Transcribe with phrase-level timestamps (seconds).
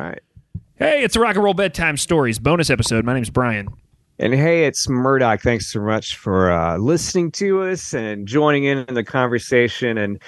[0.00, 0.22] All right.
[0.76, 3.04] Hey, it's a rock and roll bedtime stories bonus episode.
[3.04, 3.68] My name's Brian.
[4.18, 5.42] And hey, it's Murdoch.
[5.42, 9.98] Thanks so much for uh, listening to us and joining in in the conversation.
[9.98, 10.18] And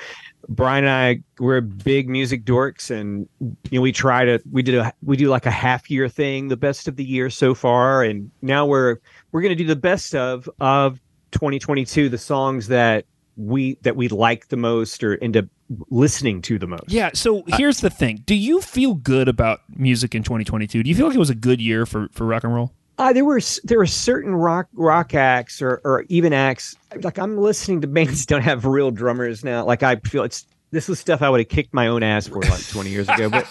[0.47, 4.75] Brian and I, we're big music dorks, and you know we try to we did
[4.75, 8.03] a we do like a half year thing, the best of the year so far,
[8.03, 8.99] and now we're
[9.31, 11.01] we're gonna do the best of of
[11.31, 15.47] 2022, the songs that we that we like the most or end up
[15.91, 16.85] listening to the most.
[16.89, 17.11] Yeah.
[17.15, 20.83] So here's the thing: Do you feel good about music in 2022?
[20.83, 22.73] Do you feel like it was a good year for for rock and roll?
[22.99, 27.39] Uh, there were there were certain rock rock acts or or even acts like I'm
[27.39, 29.65] listening to bands that don't have real drummers now.
[29.65, 32.41] Like I feel it's this was stuff I would have kicked my own ass for
[32.41, 33.31] like 20 years ago.
[33.31, 33.47] But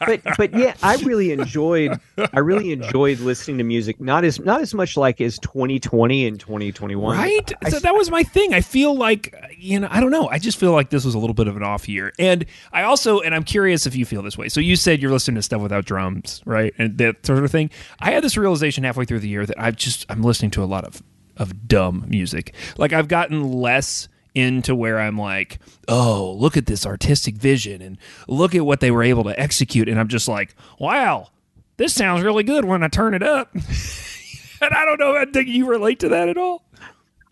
[0.00, 1.98] but but yeah, I really enjoyed
[2.32, 4.00] I really enjoyed listening to music.
[4.00, 7.16] Not as not as much like as 2020 and 2021.
[7.16, 7.52] Right?
[7.64, 8.52] I- so that was my thing.
[8.52, 10.28] I feel like, you know, I don't know.
[10.28, 12.12] I just feel like this was a little bit of an off year.
[12.18, 14.48] And I also, and I'm curious if you feel this way.
[14.48, 16.74] So you said you're listening to stuff without drums, right?
[16.78, 17.70] And that sort of thing.
[18.00, 20.66] I had this realization halfway through the year that I've just, I'm listening to a
[20.66, 21.02] lot of,
[21.36, 22.54] of dumb music.
[22.76, 27.96] Like I've gotten less into where I'm like, oh, look at this artistic vision and
[28.28, 29.88] look at what they were able to execute.
[29.88, 31.28] And I'm just like, wow,
[31.78, 33.54] this sounds really good when I turn it up.
[33.54, 33.64] and
[34.74, 36.62] I don't know, do you relate to that at all?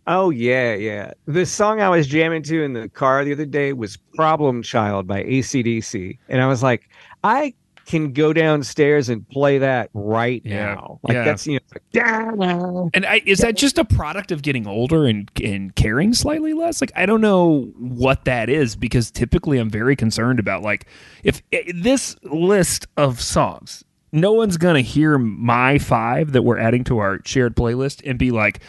[0.06, 1.12] Oh yeah, yeah.
[1.26, 5.06] The song I was jamming to in the car the other day was "Problem Child"
[5.06, 6.90] by ACDC, and I was like,
[7.22, 7.54] I
[7.86, 11.00] can go downstairs and play that right Yeah, now.
[11.02, 11.24] Like yeah.
[11.24, 15.06] that's you know, like, "Da-da." And I, is that just a product of getting older
[15.06, 16.80] and and caring slightly less?
[16.80, 20.86] Like I don't know what that is because typically I'm very concerned about like
[21.22, 26.84] if i this list of songs, no one's gonna hear my five that we're adding
[26.84, 28.60] to our shared playlist and be like,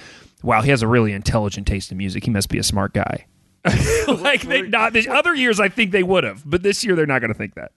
[0.44, 2.26] "Wow, he has a really intelligent taste in music.
[2.26, 3.26] He must be a smart guy."
[4.08, 7.08] like they not the other years, I think they would have, but this year they're
[7.08, 7.72] not gonna think that.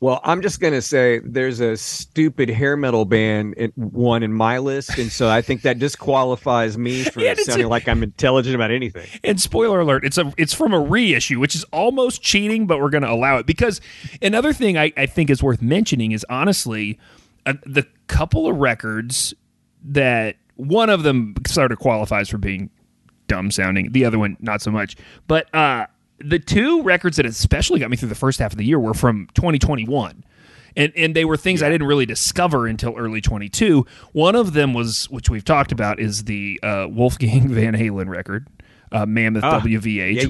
[0.00, 4.58] Well, I'm just gonna say there's a stupid hair metal band in, one in my
[4.58, 8.70] list, and so I think that disqualifies me from sounding a- like I'm intelligent about
[8.70, 9.06] anything.
[9.22, 12.90] And spoiler alert, it's a it's from a reissue, which is almost cheating, but we're
[12.90, 13.80] going to allow it because
[14.20, 16.98] another thing I, I think is worth mentioning is honestly
[17.46, 19.32] uh, the couple of records
[19.84, 22.68] that one of them sort of qualifies for being
[23.26, 24.96] dumb sounding, the other one not so much.
[25.28, 25.86] But uh,
[26.18, 28.94] the two records that especially got me through the first half of the year were
[28.94, 30.24] from 2021.
[30.76, 33.86] And, and they were things I didn't really discover until early 22.
[34.12, 38.48] One of them was, which we've talked about, is the uh, Wolfgang Van Halen record,
[38.90, 40.20] uh, Mammoth Ah, WVH.
[40.22, 40.28] Yeah,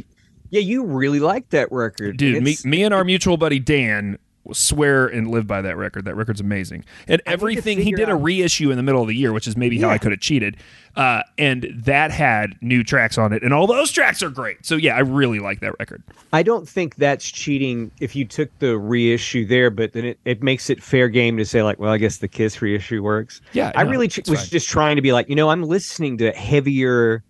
[0.51, 4.19] yeah, you really like that record, Dude, me, me and our mutual buddy Dan
[4.53, 6.05] swear and live by that record.
[6.05, 6.85] That record's amazing.
[7.09, 9.81] And everything he did a reissue in the middle of the year, which is maybe
[9.81, 10.57] how I could have cheated.
[10.97, 14.65] Uh, and that had new tracks on it, and all those tracks are great.
[14.65, 16.05] So yeah, I really like that record.
[16.33, 20.43] I don't think that's cheating if you took the reissue there, but then it, it
[20.43, 23.41] makes it fair game to say like, well, I guess the Kiss reissue works.
[23.55, 24.49] Yeah, I no, really ch- was fine.
[24.51, 27.25] just trying to be like, you know, I'm listening to heavier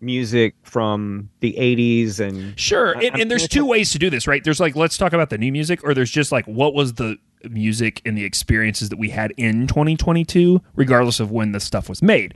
[0.00, 4.42] music from the 80s and Sure, and, and there's two ways to do this, right?
[4.42, 7.16] There's like let's talk about the new music, or there's just like what was the
[7.48, 12.02] music and the experiences that we had in 2022, regardless of when the stuff was
[12.02, 12.34] made.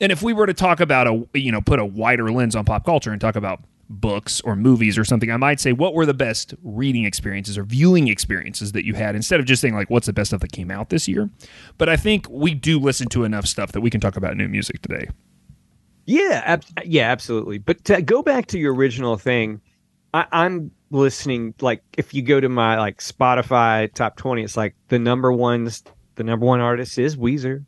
[0.00, 2.64] And if we were to talk about a you know put a wider lens on
[2.64, 6.06] pop culture and talk about books or movies or something, I might say what were
[6.06, 9.90] the best reading experiences or viewing experiences that you had instead of just saying like
[9.90, 11.30] what's the best stuff that came out this year.
[11.78, 14.48] But I think we do listen to enough stuff that we can talk about new
[14.48, 15.08] music today.
[16.06, 17.58] Yeah, ab- yeah, absolutely.
[17.58, 19.60] But to go back to your original thing,
[20.12, 21.54] I, I'm listening.
[21.60, 25.82] Like, if you go to my like Spotify top twenty, it's like the number one's
[26.16, 27.64] the number one artist is Weezer,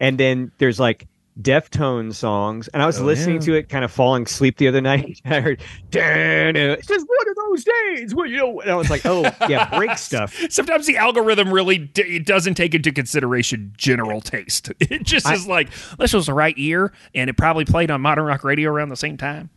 [0.00, 1.08] and then there's like
[1.40, 2.68] Deftone songs.
[2.68, 3.42] And I was Oh, listening yeah.
[3.42, 5.20] to it, kind of falling asleep the other night.
[5.24, 5.60] I heard,
[5.90, 9.22] "Dan, it's just one of those days where you know." And I was like, "Oh
[9.48, 14.72] yeah, break stuff." Sometimes the algorithm really d- it doesn't take into consideration general taste.
[14.80, 15.68] It just I- is like
[15.98, 18.96] this was the right year, and it probably played on modern rock radio around the
[18.96, 19.50] same time.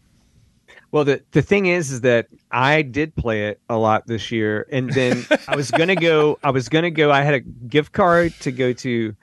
[0.92, 4.68] Well, the the thing is, is that I did play it a lot this year,
[4.72, 6.38] and then I was gonna go.
[6.44, 7.10] I was gonna go.
[7.12, 9.16] I had a gift card to go to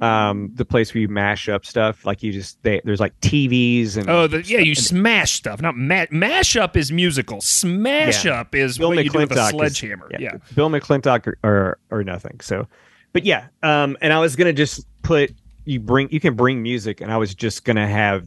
[0.00, 2.04] um, the place where you mash up stuff.
[2.04, 5.60] Like you just they, there's like TVs and Oh, the, yeah, you smash stuff.
[5.62, 7.40] Not ma- mash up is musical.
[7.40, 8.40] Smash Yeah.
[8.40, 10.10] up is Bill what you do with a McClintock is- sledgehammer.
[10.18, 10.36] yeah.
[10.54, 12.40] Bill McClintock or, or or nothing.
[12.40, 12.66] So,
[13.12, 15.32] but yeah, um, and I was gonna just put
[15.64, 18.26] you bring you can bring music, and I was just gonna have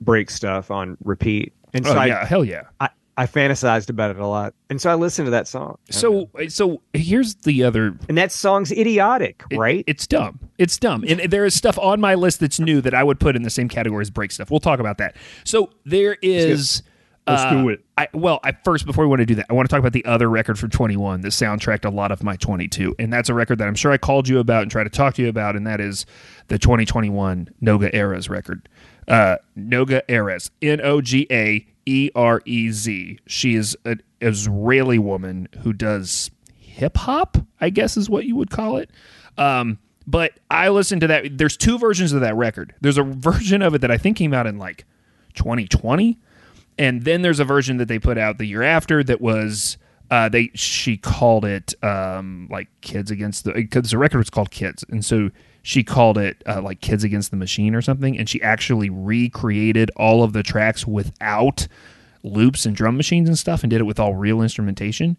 [0.00, 2.62] break stuff on repeat, and so Oh I, yeah, hell yeah.
[2.80, 5.76] I I fantasized about it a lot, and so I listened to that song.
[5.90, 9.84] So so here's the other and that song's idiotic, It- right?
[9.86, 10.38] It's dumb.
[10.58, 11.04] It's dumb.
[11.06, 13.50] And there is stuff on my list that's new that I would put in the
[13.50, 14.50] same category as break stuff.
[14.50, 15.16] We'll talk about that.
[15.44, 16.82] So there is
[17.28, 17.84] Let's Uh, do it.
[17.98, 19.92] I, well, I first before we want to do that, I want to talk about
[19.92, 23.34] the other record from 21 that soundtracked a lot of my 22, and that's a
[23.34, 25.54] record that I'm sure I called you about and tried to talk to you about,
[25.54, 26.06] and that is
[26.48, 28.68] the 2021 Noga Erez record.
[29.06, 33.18] Uh, Noga Erez, N O G A E R E Z.
[33.26, 38.50] She is an Israeli woman who does hip hop, I guess is what you would
[38.50, 38.90] call it.
[39.36, 41.38] Um, but I listened to that.
[41.38, 42.74] There's two versions of that record.
[42.80, 44.84] There's a version of it that I think came out in like
[45.34, 46.18] 2020
[46.80, 49.76] and then there's a version that they put out the year after that was
[50.10, 54.50] uh, they she called it um, like kids against the because the record was called
[54.50, 55.30] kids and so
[55.62, 59.90] she called it uh, like kids against the machine or something and she actually recreated
[59.96, 61.66] all of the tracks without
[62.22, 65.16] loops and drum machines and stuff and did it with all real instrumentation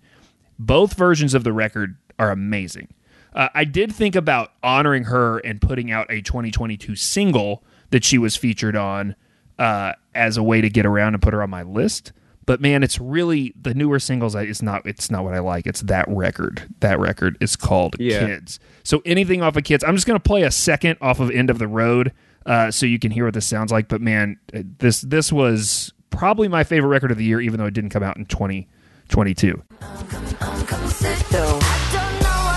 [0.59, 2.87] both versions of the record are amazing
[3.33, 8.17] uh, i did think about honoring her and putting out a 2022 single that she
[8.17, 9.15] was featured on
[9.61, 12.11] uh, as a way to get around and put her on my list.
[12.45, 14.35] But man, it's really the newer singles.
[14.35, 14.85] It's not.
[14.85, 15.67] It's not what I like.
[15.67, 16.67] It's that record.
[16.79, 18.25] That record is called Yeah.
[18.25, 18.59] Kids.
[18.83, 21.59] So anything off of Kids, I'm just gonna play a second off of End of
[21.59, 22.11] the Road,
[22.45, 23.87] uh, so you can hear what this sounds like.
[23.87, 27.67] But man, uh, this this was probably my favorite record of the year, even though
[27.67, 29.61] it didn't come out in 2022.
[31.61, 32.49] I don't know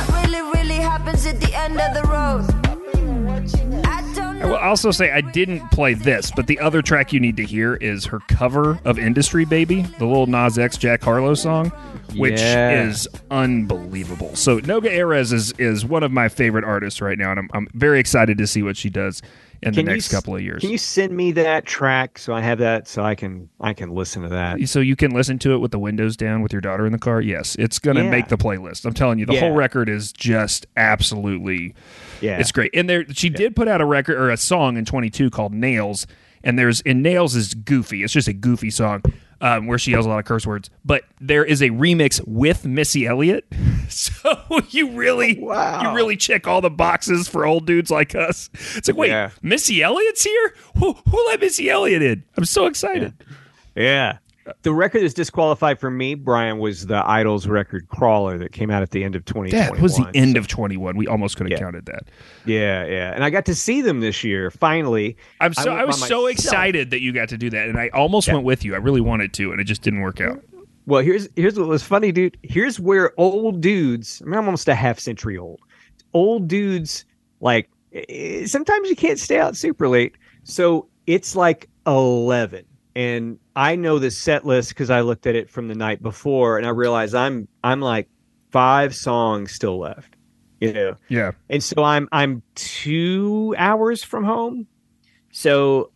[2.44, 2.53] what
[4.68, 8.04] also say I didn't play this, but the other track you need to hear is
[8.06, 11.70] her cover of "Industry Baby," the Lil Nas X Jack Harlow song,
[12.16, 12.82] which Yeah.
[12.88, 14.34] is unbelievable.
[14.34, 17.68] So Noga Erez is is one of my favorite artists right now, and I'm, I'm
[17.74, 19.22] very excited to see what she does
[19.64, 20.60] in the Can you next s- couple of years.
[20.60, 23.90] Can you send me that track so I have that so I can I can
[23.90, 24.68] listen to that?
[24.68, 26.98] so you can listen to it with the windows down with your daughter in the
[26.98, 27.20] car.
[27.20, 28.10] Yes, it's going to Yeah.
[28.10, 28.84] make the playlist.
[28.84, 29.40] I'm telling you, the Yeah.
[29.40, 31.74] whole record is just absolutely
[32.20, 32.38] Yeah.
[32.38, 32.70] It's great.
[32.74, 36.06] And there she did put out a record or a song in 22 called Nails
[36.42, 38.02] and there's and Nails is goofy.
[38.02, 39.02] It's just a goofy song
[39.44, 40.70] um, where she yells a lot of curse words.
[40.84, 43.44] But there is a remix with Missy Elliott.
[43.86, 44.34] So
[44.70, 45.82] you really Wow.
[45.90, 48.48] you really check all the boxes for old dudes like us.
[48.76, 49.28] It's like, wait, Yeah.
[49.42, 50.54] Missy Elliott's here?
[50.78, 52.24] Who who let Missy Elliott in?
[52.38, 53.12] I'm so excited.
[53.76, 54.18] Yeah.
[54.62, 58.82] The record that's disqualified for me, Brian, was the IDLES record Crawler that came out
[58.82, 59.74] at the end of 2021.
[59.74, 60.96] That was the end of 21.
[60.96, 61.64] We almost could have Yeah.
[61.64, 62.08] counted that.
[62.44, 63.12] Yeah, yeah.
[63.14, 65.16] And I got to see them this year, finally.
[65.40, 66.30] I'm so went I, was so myself.
[66.30, 68.74] excited that you got to do that, and I almost went with you.
[68.74, 70.42] I really wanted to, and it just didn't work out.
[70.86, 72.36] Well, here's here's what was funny, dude.
[72.42, 75.60] Here's where old dudes, I mean, I'm almost a half century old.
[76.12, 77.06] Old dudes,
[77.40, 80.16] like eh, sometimes you can't stay out super late.
[80.42, 82.64] So it's like 11.
[82.96, 86.58] And I know the set list because I looked at it from the night before
[86.58, 88.08] and I realized I'm I'm like
[88.50, 90.14] five songs still left.
[90.60, 90.96] You know.
[91.08, 91.32] Yeah.
[91.50, 94.66] and so I'm I'm two hours from home.
[95.32, 95.90] So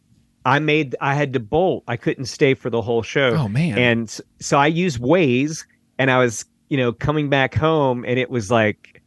[0.45, 1.85] I made I had to bolt.
[1.87, 3.31] I couldn't stay for the whole show.
[3.31, 3.79] Oh, man.
[3.79, 5.65] And so I used Waze,
[5.99, 9.03] and I was you know coming back home, and it was like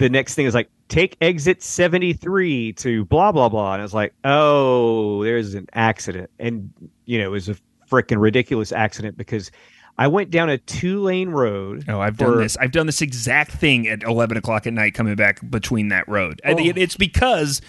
[0.00, 3.94] the next thing is like take exit 73 to blah blah blah and i was
[3.94, 6.72] like oh there's an accident and
[7.04, 7.56] you know it was a
[7.88, 9.50] freaking ridiculous accident because
[9.98, 12.56] i went down a two lane road Oh, I've for- done this.
[12.56, 16.40] I've done this exact thing at 11 o'clock at night coming back between that road.
[16.44, 16.62] And Oh.
[16.76, 17.60] It's because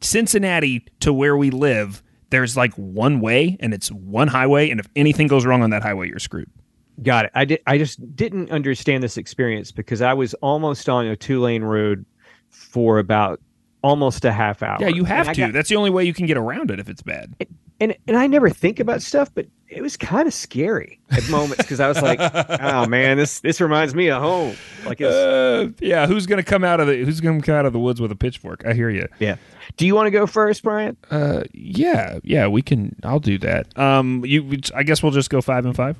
[0.00, 4.70] Cincinnati to where we live, there's like one way and it's one highway.
[4.70, 6.48] And if anything goes wrong on that highway, you're screwed.
[7.02, 7.30] Got it.
[7.34, 7.60] I did.
[7.66, 12.04] I just didn't understand this experience because I was almost on a two lane road
[12.50, 13.40] for about
[13.82, 14.76] almost a half hour.
[14.80, 15.40] Yeah, you have And to.
[15.42, 17.34] got- That's the only way you can get around it if it's bad.
[17.80, 21.58] and and I never think about stuff, but it was kind of scary at moments
[21.58, 22.18] because I was like,
[22.60, 24.54] "Oh man, this this reminds me of home."
[24.84, 27.72] Like, it's, Uh, yeah, who's gonna come out of the Who's gonna come out of
[27.72, 28.66] the woods with a pitchfork?
[28.66, 29.06] I hear you.
[29.18, 29.36] yeah.
[29.76, 30.96] Do you want to go first, Brian?
[31.10, 32.96] Uh, yeah, yeah, we can.
[33.04, 33.78] I'll do that.
[33.78, 34.58] Um, you.
[34.74, 35.96] I guess we'll just go five and five.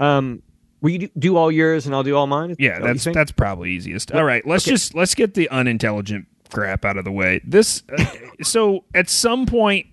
[0.00, 0.42] Um,
[0.80, 2.56] will you do, all yours and I'll do all mine?
[2.58, 4.12] Yeah, that that's that's probably easiest.
[4.12, 7.40] All right, let's just let's get the unintelligent crap out of the way.
[7.44, 8.04] This uh,
[8.42, 9.86] so at some point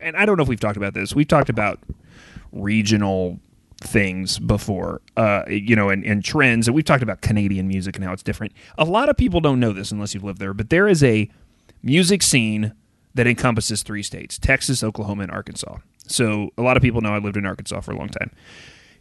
[0.00, 1.14] and I don't know if we've talked about this.
[1.14, 1.80] We've talked about
[2.52, 3.40] regional
[3.80, 8.04] things before, uh, you know, and, and trends, and we've talked about Canadian music and
[8.04, 8.52] how it's different.
[8.78, 11.28] A lot of people don't know this unless you've lived there, but there is a
[11.82, 12.72] music scene
[13.14, 15.78] that encompasses three states Texas, Oklahoma, and Arkansas.
[16.06, 18.30] So a lot of people know I lived in Arkansas for a long time.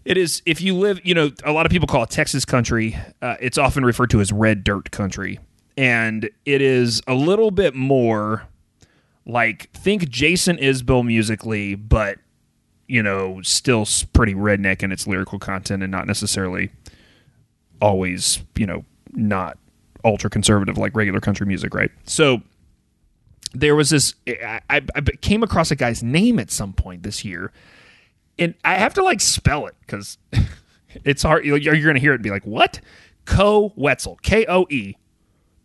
[0.05, 2.97] It is if you live, you know, a lot of people call it Texas country.
[3.21, 5.39] Uh, it's often referred to as red dirt country,
[5.77, 8.43] and it is a little bit more
[9.25, 12.17] like think Jason Isbell musically, but
[12.87, 16.69] you know, still pretty redneck in its lyrical content and not necessarily
[17.81, 18.83] always, you know,
[19.13, 19.57] not
[20.03, 21.91] ultra conservative like regular country music, right?
[22.05, 22.41] So
[23.53, 27.23] there was this I, I I came across a guy's name at some point this
[27.23, 27.53] year
[28.39, 30.17] and I have to like spell it because
[31.03, 31.45] it's hard.
[31.45, 32.79] You're, you're going to hear it and be like, "What?"
[33.25, 34.95] Koe Wetzel, K O E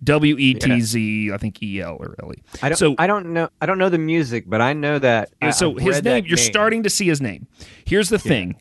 [0.04, 2.42] W E T Z, I think E L or L E.
[2.62, 2.78] I don't.
[2.78, 3.48] So I don't know.
[3.60, 5.30] I don't know the music, but I know that.
[5.42, 7.46] I, so I've his name, you're starting to see his name.
[7.84, 8.60] Here's the thing.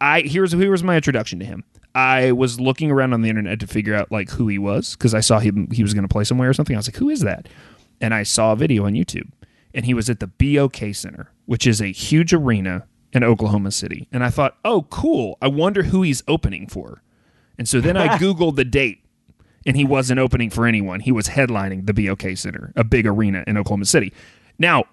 [0.00, 1.64] I here's here was my introduction to him.
[1.94, 5.14] I was looking around on the internet to figure out like who he was because
[5.14, 6.74] I saw him he was going to play somewhere or something.
[6.74, 7.48] I was like, who is that?
[8.00, 9.30] And I saw a video on YouTube,
[9.74, 14.08] and he was at the BOK Center, which is a huge arena in Oklahoma City.
[14.12, 15.38] And I thought, oh, cool.
[15.42, 17.02] I wonder who he's opening for.
[17.58, 19.04] And so then I googled the date,
[19.66, 21.00] and he wasn't opening for anyone.
[21.00, 24.12] He was headlining the BOK Center, a big arena in Oklahoma City.
[24.58, 24.84] Now,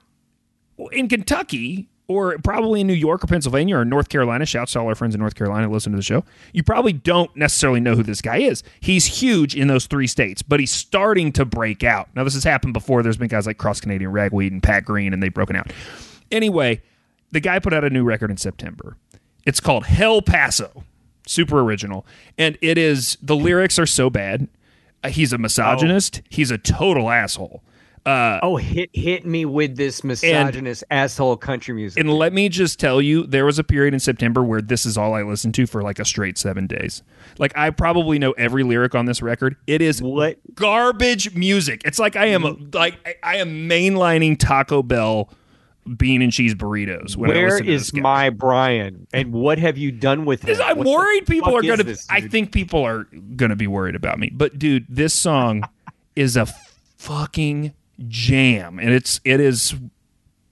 [0.92, 4.88] in Kentucky or probably in New York or Pennsylvania or North Carolina, shouts to all
[4.88, 8.02] our friends in North Carolina listen to the show, you probably don't necessarily know who
[8.02, 8.64] this guy is.
[8.80, 12.10] He's huge in those three states, but he's starting to break out.
[12.16, 13.04] Now, this has happened before.
[13.04, 15.72] There's been guys like Cross Canadian Ragweed and Pat Green, and they've broken out.
[16.32, 16.82] Anyway,
[17.32, 18.98] the guy put out a new record in September.
[19.46, 20.84] It's called Hell Paso.
[21.28, 22.06] Super original.
[22.38, 24.48] And it is, the lyrics are so bad.
[25.04, 26.22] Uh, He's a misogynist.
[26.30, 27.64] He's a total asshole.
[28.06, 32.00] Oh, hit hit me with this misogynist asshole country music.
[32.00, 34.98] And let me just tell you, there was a period in September where this is
[34.98, 37.04] all I listened to for like a straight seven days.
[37.38, 39.58] Like I probably know every lyric on this record.
[39.68, 40.40] It is What?
[40.56, 41.84] garbage music.
[41.86, 45.30] It's like I am like I- I am mainlining Taco Bell
[45.98, 47.16] bean and cheese burritos.
[47.16, 49.08] When I Where listen is my Brian?
[49.14, 50.58] And what have you done with him?
[50.64, 51.84] I'm What worried people are going to.
[51.84, 53.06] this, I think people are
[53.36, 54.30] going to be worried about me.
[54.30, 55.64] But dude, this song
[56.16, 56.46] is a
[56.98, 57.74] fucking
[58.08, 59.76] jam, and it's it is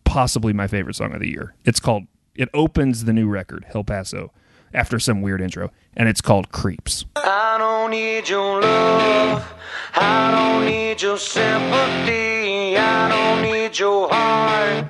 [0.05, 1.53] possibly my favorite song of the year.
[1.65, 2.03] It's called.
[2.35, 4.31] It opens the new record, Hell Paso,
[4.73, 7.05] after some weird intro, and it's called Creeps.
[7.15, 9.53] I don't need your love.
[9.95, 12.77] I don't need your sympathy.
[12.77, 14.85] I don't need your heart.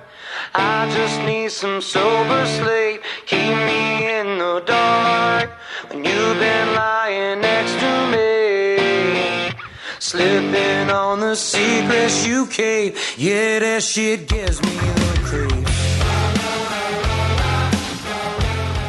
[0.59, 3.03] I just need some sober sleep.
[3.27, 5.51] Keep me in the dark
[5.89, 9.51] when you've been lying next to me.
[9.99, 12.95] Slipping on the secrets you keep.
[13.17, 15.77] Yeah, that shit gives me the creeps.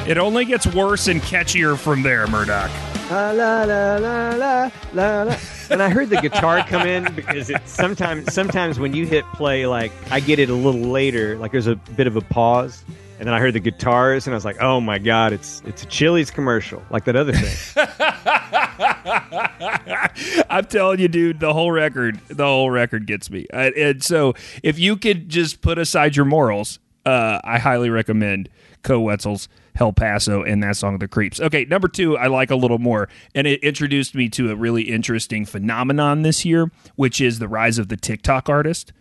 [0.09, 2.71] It only gets worse and catchier from there, Murdoch.
[3.11, 5.37] La, la, la, la, la, la.
[5.71, 9.67] And I heard the guitar come in because it sometimes sometimes when you hit play,
[9.67, 12.85] like I get it a little later, like there's a bit of a pause,
[13.19, 15.85] and then I heard the guitars, and I was like, oh my god, it's it's
[15.85, 17.77] a Chili's commercial, like that other thing.
[20.51, 23.47] I'm telling you, dude, the whole record, the whole record gets me.
[23.53, 28.51] Uh, and so, if you could just put aside your morals, uh, I highly recommend
[28.83, 31.41] Koe Wetzel's Hell Paso and that song, The Creeps.
[31.41, 34.83] Okay, number two, I like a little more, and it introduced me to a really
[34.83, 38.93] interesting phenomenon this year, which is the rise of the TikTok artist.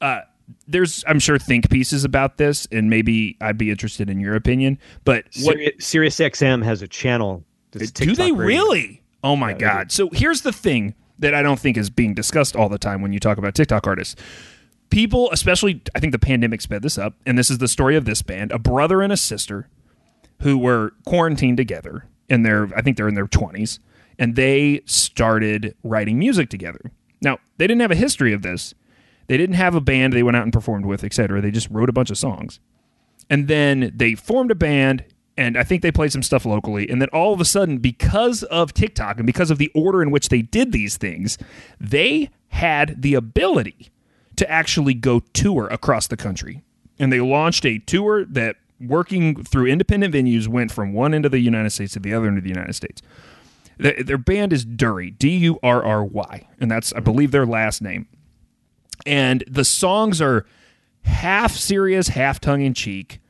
[0.00, 0.22] Uh,
[0.66, 4.80] there's, I'm sure, think pieces about this, and maybe I'd be interested in your opinion.
[5.04, 7.44] But what Sirius, Sirius XM has a channel.
[7.70, 8.44] do they radio.
[8.44, 9.02] really?
[9.22, 9.92] Oh my they god!
[9.92, 13.12] So here's the thing that I don't think is being discussed all the time when
[13.12, 14.16] you talk about TikTok artists.
[14.90, 18.04] People, especially, I think the pandemic sped this up, and this is the story of
[18.04, 19.68] this band: a brother and a sister
[20.42, 23.80] who were quarantined together in their, I think they're in their twenties,
[24.18, 26.90] and they started writing music together.
[27.20, 28.74] Now they didn't have a history of this.
[29.26, 31.40] They didn't have a band they went out and performed with, etc.
[31.40, 32.60] They just wrote a bunch of songs
[33.30, 35.04] and then they formed a band
[35.36, 38.42] and i think they played some stuff locally and then all of a sudden because
[38.44, 41.38] of tiktok and because of the order in which they did these things
[41.80, 43.90] they had the ability
[44.36, 46.62] to actually go tour across the country
[46.98, 51.32] and they launched a tour that working through independent venues went from one end of
[51.32, 53.02] the united states to the other end of the united states
[53.80, 57.46] Th- their band is Durry, D U R R Y, and that's I believe their
[57.46, 58.08] last name.
[59.06, 60.46] And the songs are
[61.02, 63.20] half serious, half tongue in cheek,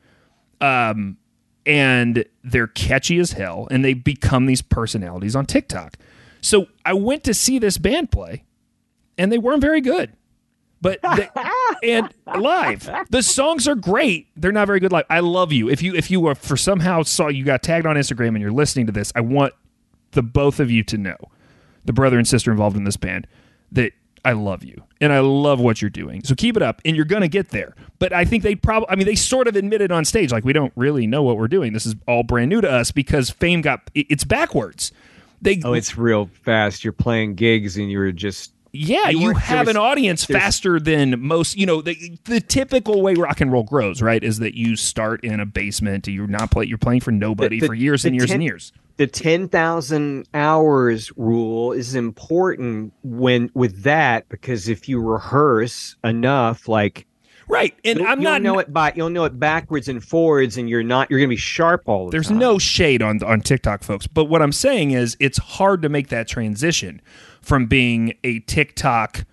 [0.59, 1.17] um,
[1.65, 5.97] and they're catchy as hell, and they become these personalities on TikTok.
[6.41, 8.43] So I went to see this band play,
[9.17, 10.13] and they weren't very good.
[10.81, 10.99] But
[11.83, 14.27] and live, the songs are great.
[14.37, 15.05] They're not very good live.
[15.09, 15.69] I love you.
[15.69, 18.51] If you if you were for somehow saw you got tagged on Instagram and you're
[18.51, 19.53] listening to this, I want
[20.11, 21.17] the both of you to know,
[21.85, 23.27] the brother and sister involved in this band,
[23.71, 23.91] that
[24.23, 26.23] I love you and I love what you're doing.
[26.23, 27.75] So keep it up, and you're gonna get there.
[27.99, 30.53] But I think they probably, I mean, they sort of admitted on stage like we
[30.53, 31.73] don't really know what we're doing.
[31.73, 34.93] This is all brand new to us because fame got it's backwards.
[35.41, 36.83] They Oh, it's real fast.
[36.83, 41.57] You're playing gigs, and you're just yeah, You you, have an audience faster than most.
[41.57, 45.23] You know, the the typical way rock and roll grows, right, is that you start
[45.23, 46.07] in a basement.
[46.07, 46.65] You're not play.
[46.65, 48.71] You're playing for nobody the- for years and years ten- and years.
[48.97, 57.05] the 10,000 hours rule is important when with that because if you rehearse enough like
[57.51, 58.41] Right, and You'll, I'm you'll not.
[58.43, 61.09] know it by you'll know it backwards and forwards, and you're not.
[61.09, 62.37] You're going to be sharp all the There's time.
[62.37, 65.89] There's no shade on on TikTok folks, but what I'm saying is it's hard to
[65.89, 67.01] make that transition
[67.49, 69.25] from being a TikTok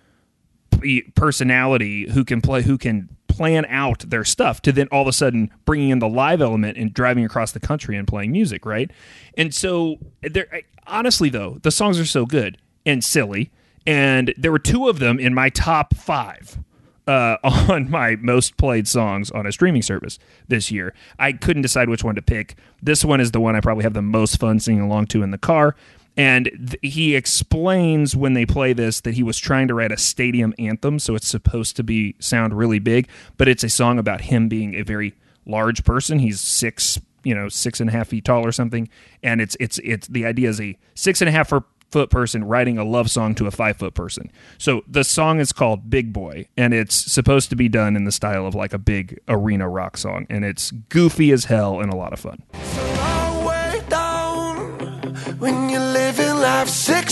[1.13, 5.13] personality who can play who can plan out their stuff to then all of a
[5.13, 8.89] sudden bringing in the live element and driving across the country and playing music, right?
[9.37, 10.47] And so there
[10.87, 12.57] honestly though, the songs are so good
[12.87, 13.51] and silly
[13.85, 16.57] and there were two of them in my top 5
[17.05, 20.95] uh, on my most played songs on a streaming service this year.
[21.19, 22.55] I couldn't decide which one to pick.
[22.81, 25.29] This one is the one I probably have the most fun singing along to in
[25.29, 25.75] the car.
[26.17, 29.97] And th- he explains when they play this that he was trying to write a
[29.97, 33.07] stadium anthem, so it's supposed to be sound really big,
[33.37, 35.13] but it's a song about him being a very
[35.45, 36.19] large person.
[36.19, 38.89] He's six, you know, six and a half feet tall or something,
[39.21, 41.53] and it's it's it's the idea is a six and a half
[41.91, 44.31] foot person writing a love song to a five foot person.
[44.57, 48.11] So the song is called Big Boy, and it's supposed to be done in the
[48.11, 51.95] style of like a big arena rock song, and it's goofy as hell and a
[51.95, 52.41] lot of fun.
[56.57, 57.06] Life six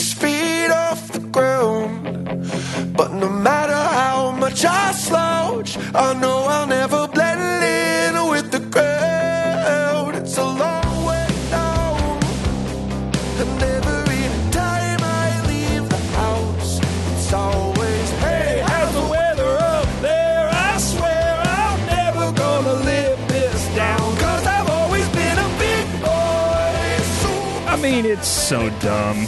[28.56, 29.28] so dumb.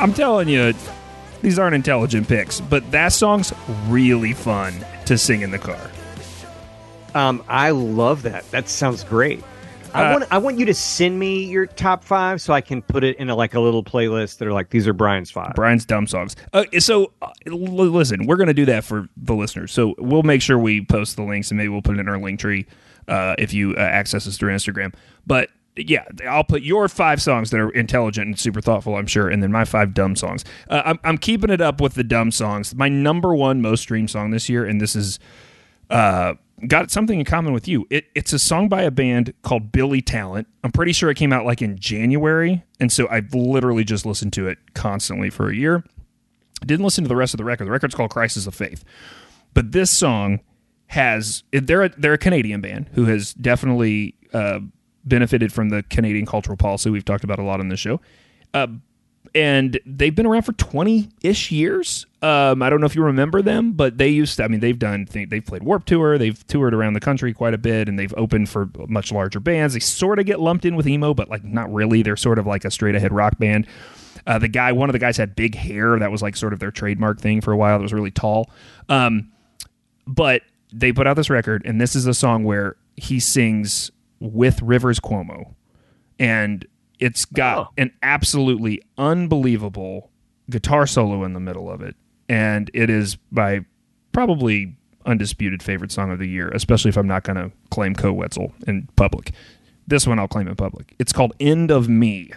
[0.00, 0.74] I'm telling you,
[1.40, 3.52] these aren't intelligent picks, but that song's
[3.86, 4.74] really fun
[5.06, 5.78] to sing in the car.
[7.14, 8.48] Um, I love that.
[8.50, 9.44] That sounds great.
[9.94, 12.80] I Uh, want I want you to send me your top five so I can
[12.82, 15.54] put it in a, like a little playlist that are like these are Brian's five.
[15.54, 16.34] Brian's dumb songs.
[16.52, 19.72] Uh, so, uh, l- listen, we're going to do that for the listeners.
[19.72, 22.18] So, we'll make sure we post the links and maybe we'll put it in our
[22.18, 22.66] link tree
[23.08, 24.94] uh, if you uh, access us through Instagram.
[25.26, 29.28] But yeah, I'll put your five songs that are intelligent and super thoughtful, I'm sure,
[29.28, 30.44] and then my five dumb songs.
[30.68, 32.74] Uh, I'm, I'm keeping it up with the dumb songs.
[32.74, 35.18] My number one most streamed song this year, and this is
[35.88, 36.34] uh,
[36.66, 37.86] got something in common with you.
[37.90, 40.48] It, it's a song by a band called Billy Talent.
[40.64, 44.32] I'm pretty sure it came out like in January, and so I've literally just listened
[44.34, 45.84] to it constantly for a year.
[46.66, 47.66] Didn't listen to the rest of the record.
[47.66, 48.84] The record's called Crisis of Faith,
[49.54, 50.40] but this song
[50.88, 54.58] has they're a, they're a Canadian band who has definitely uh,
[55.04, 58.00] benefited from the Canadian cultural policy we've talked about a lot on this show.
[58.52, 58.66] Uh,
[59.34, 62.06] and they've been around for 20-ish years.
[62.22, 64.78] Um, i don't know if you remember them but they used to i mean they've
[64.78, 68.12] done they've played warp tour they've toured around the country quite a bit and they've
[68.14, 69.72] opened for much larger bands.
[69.72, 72.02] They sort of get lumped in with emo but like not really.
[72.02, 73.66] They're sort of like a straight ahead rock band.
[74.26, 76.58] Uh, the guy one of the guys had big hair that was like sort of
[76.58, 77.78] their trademark thing for a while.
[77.78, 78.50] It was really tall.
[78.90, 79.32] Um,
[80.06, 84.60] but they put out this record and this is a song where he sings with
[84.62, 85.54] rivers cuomo.
[86.18, 86.66] And
[86.98, 87.68] it's got Oh.
[87.78, 90.10] an absolutely unbelievable
[90.50, 91.96] guitar solo in the middle of it.
[92.28, 93.64] And it is my
[94.12, 98.12] probably undisputed favorite song of the year especially if i'm not going to claim Koe
[98.12, 99.30] Wetzel in public.
[99.86, 100.94] This one i'll claim in public.
[100.98, 102.32] It's called end of me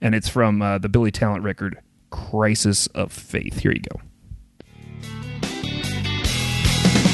[0.00, 1.78] and it's from uh, the billy talent record
[2.10, 3.60] crisis of faith.
[3.60, 4.00] Here you go.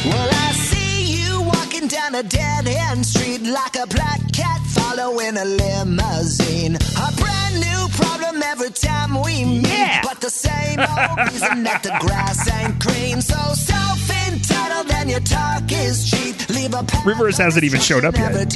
[0.07, 0.29] Well,
[1.95, 6.77] down a dead end street like a black cat following a limousine.
[6.77, 10.01] A brand new problem every time we meet, Yeah.
[10.03, 13.21] but the same old reason that the grass ain't green.
[13.23, 16.35] So self entitled and your talk is cheap.
[16.51, 18.33] Leave a Rivers hasn't even showed up yet.
[18.33, 18.47] Every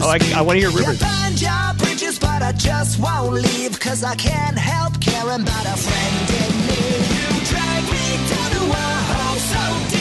[0.00, 0.86] oh, I like- I wanna hear speak.
[0.86, 1.00] Rivers.
[1.00, 5.66] You burn your bridges, but I just won't leave, cause I can't help caring about
[5.66, 7.02] a friend in need.
[7.18, 9.97] You drag me down to a hole so deep,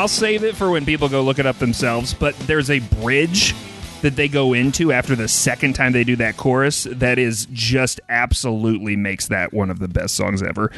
[0.00, 3.54] I'll save it for when people go look it up themselves, but there's a bridge
[4.00, 8.00] that they go into after the second time they do that chorus that is just
[8.08, 10.72] absolutely makes that one of the best songs ever.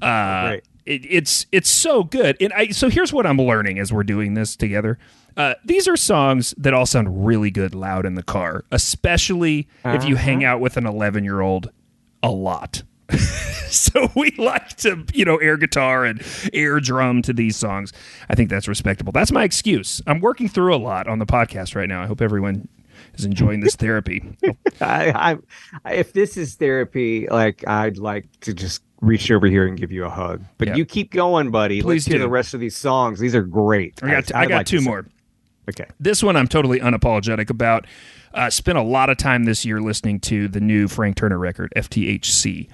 [0.00, 2.36] Uh, it, it's it's so good.
[2.40, 4.96] And I so here's what I'm learning as we're doing this together.
[5.36, 10.04] Uh, these are songs that all sound really good loud in the car, especially if
[10.04, 11.72] you hang out with an 11 year old
[12.22, 12.84] a lot.
[13.74, 17.92] so we like to, you know, air guitar and air drum to these songs.
[18.28, 19.12] I think that's respectable.
[19.12, 20.00] That's my excuse.
[20.06, 22.02] I'm working through a lot on the podcast right now.
[22.02, 22.68] I hope everyone
[23.14, 24.36] is enjoying this therapy.
[24.80, 25.38] I,
[25.84, 29.92] I, if this is therapy, like I'd like to just reach over here and give
[29.92, 30.44] you a hug.
[30.58, 30.76] But Yeah.
[30.76, 31.82] you keep going, buddy.
[31.82, 33.20] Please Let's hear the rest of these songs.
[33.20, 34.00] These are great.
[34.02, 35.06] I got I, got like two more.
[35.68, 35.86] Okay.
[36.00, 37.86] This one I'm totally unapologetic about.
[38.34, 41.72] Uh, spent a lot of time this year listening to the new Frank Turner record,
[41.76, 42.68] FTHC.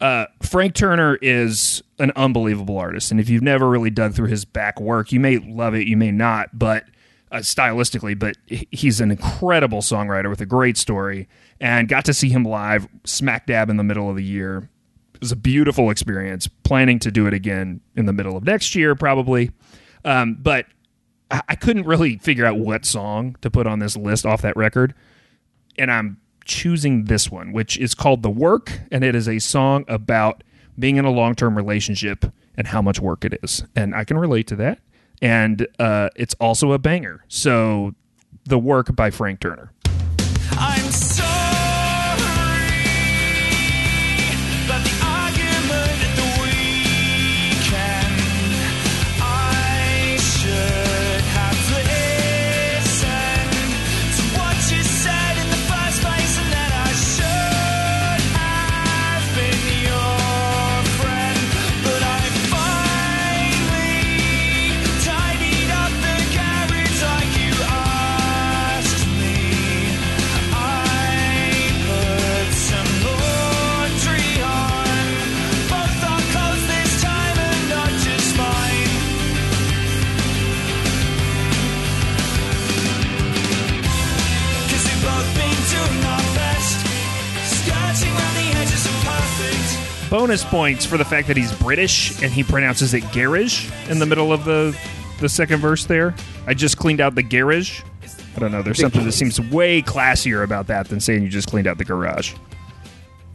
[0.00, 4.44] Uh, Frank Turner is an unbelievable artist, and if you've never really dug through his
[4.44, 6.84] back work, you may love it, you may not, but
[7.32, 11.28] uh, stylistically, but he's an incredible songwriter with a great story.
[11.60, 14.68] And got to see him live smack dab in the middle of the year.
[15.14, 16.48] It was a beautiful experience.
[16.48, 19.50] Planning to do it again in the middle of next year, probably.
[20.04, 20.66] Um, but
[21.30, 24.56] I I couldn't really figure out what song to put on this list off that
[24.56, 24.94] record.
[25.78, 26.16] And I'm
[26.50, 28.80] choosing this one, which is called The Work.
[28.90, 30.42] And it is a song about
[30.78, 32.24] being in a long term relationship
[32.56, 33.64] and how much work it is.
[33.76, 34.80] And I can relate to that.
[35.22, 37.24] And uh, it's also a banger.
[37.28, 37.94] So,
[38.44, 39.72] The Work by Frank Turner.
[90.30, 94.06] Bonus points for the fact that he's British and he pronounces it garage in the
[94.06, 94.78] middle of the,
[95.18, 96.14] the second verse there.
[96.46, 97.82] I just cleaned out the garage.
[98.36, 98.62] I don't know.
[98.62, 101.84] There's something that seems way classier about that than saying you just cleaned out the
[101.84, 102.34] garage.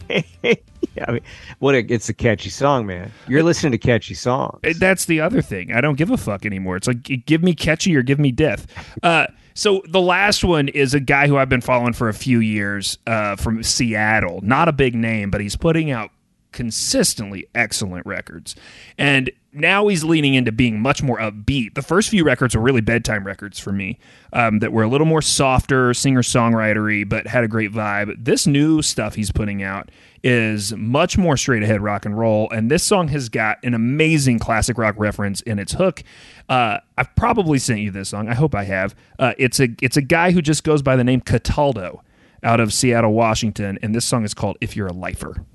[0.09, 0.23] yeah,
[1.05, 1.21] I mean,
[1.59, 3.11] what a, it's a catchy song, man.
[3.27, 4.61] You're listening to catchy songs.
[4.79, 5.73] That's the other thing.
[5.73, 6.77] I don't give a fuck anymore.
[6.77, 8.67] It's like give me catchy or give me death.
[9.03, 12.39] Uh, so the last one is a guy who I've been following for a few
[12.39, 14.39] years uh, from Seattle.
[14.43, 16.11] Not a big name, but he's putting out
[16.55, 18.55] consistently excellent records.
[18.97, 21.75] And now he's leaning into being much more upbeat.
[21.75, 23.99] The first few records were really bedtime records for me
[24.33, 28.15] um, that were a little more softer, singer songwritery, but had a great vibe.
[28.17, 29.91] This new stuff he's putting out
[30.23, 32.49] is much more straight ahead rock and roll.
[32.49, 36.03] And this song has got an amazing classic rock reference in its hook.
[36.49, 38.29] Uh, I've probably sent you this song.
[38.29, 38.95] I hope I have.
[39.19, 42.01] Uh, it's a it's a guy who just goes by the name Cataldo
[42.43, 45.45] out of Seattle, Washington, and this song is called "If You're a Lifer."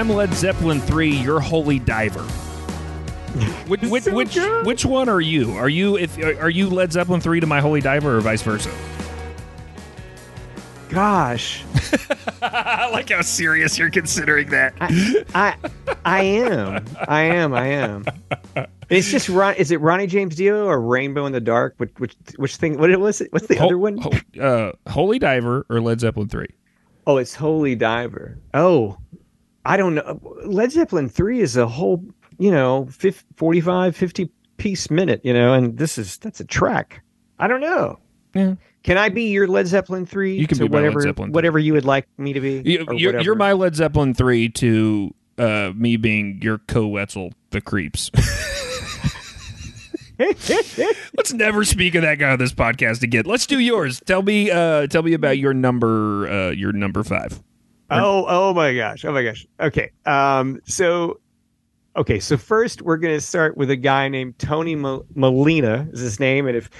[0.00, 2.22] I'm Led Zeppelin three, you're Holy Diver.
[3.68, 5.52] Which which so which, which one are you?
[5.52, 8.70] Are you if are you Led Zeppelin three to my Holy Diver or vice versa?
[10.88, 11.62] Gosh,
[12.42, 14.72] I like how serious you're considering that.
[15.34, 15.56] I
[16.06, 18.06] I am, I am, I am.
[18.88, 19.56] It's just Ron.
[19.56, 21.74] Is it Ronnie James Dio or Rainbow in the Dark?
[21.76, 22.78] Which which which thing?
[22.78, 23.34] What was it?
[23.34, 24.00] What's the other one?
[24.40, 26.48] uh, Holy Diver or Led Zeppelin three?
[27.06, 28.38] Oh, it's Holy Diver.
[28.54, 28.96] Oh,
[29.64, 30.20] I don't know.
[30.44, 32.04] Led Zeppelin 3 is a whole,
[32.38, 37.02] you know, 50, 45, 50 piece minute, you know, and this is, that's a track.
[37.38, 37.98] I don't know.
[38.34, 38.54] Yeah.
[38.82, 40.36] Can I be your Led Zeppelin 3?
[40.36, 41.34] You can to be my Led whatever, Zeppelin 3.
[41.34, 42.62] whatever you would like me to be?
[42.64, 47.60] You, you're, you're my Led Zeppelin three to uh, me being your Koe Wetzel, the
[47.60, 48.10] Creeps.
[50.18, 53.24] Let's never speak of that guy on this podcast again.
[53.24, 54.00] Let's do yours.
[54.04, 57.42] Tell me, uh, tell me about your number, uh, your number five.
[57.90, 59.04] Oh, oh my gosh.
[59.04, 59.46] Oh my gosh.
[59.58, 59.90] Okay.
[60.06, 61.20] Um, so,
[61.96, 62.20] okay.
[62.20, 66.20] So first we're going to start with a guy named Tony Mo- Molina is his
[66.20, 66.46] name.
[66.46, 66.70] And if,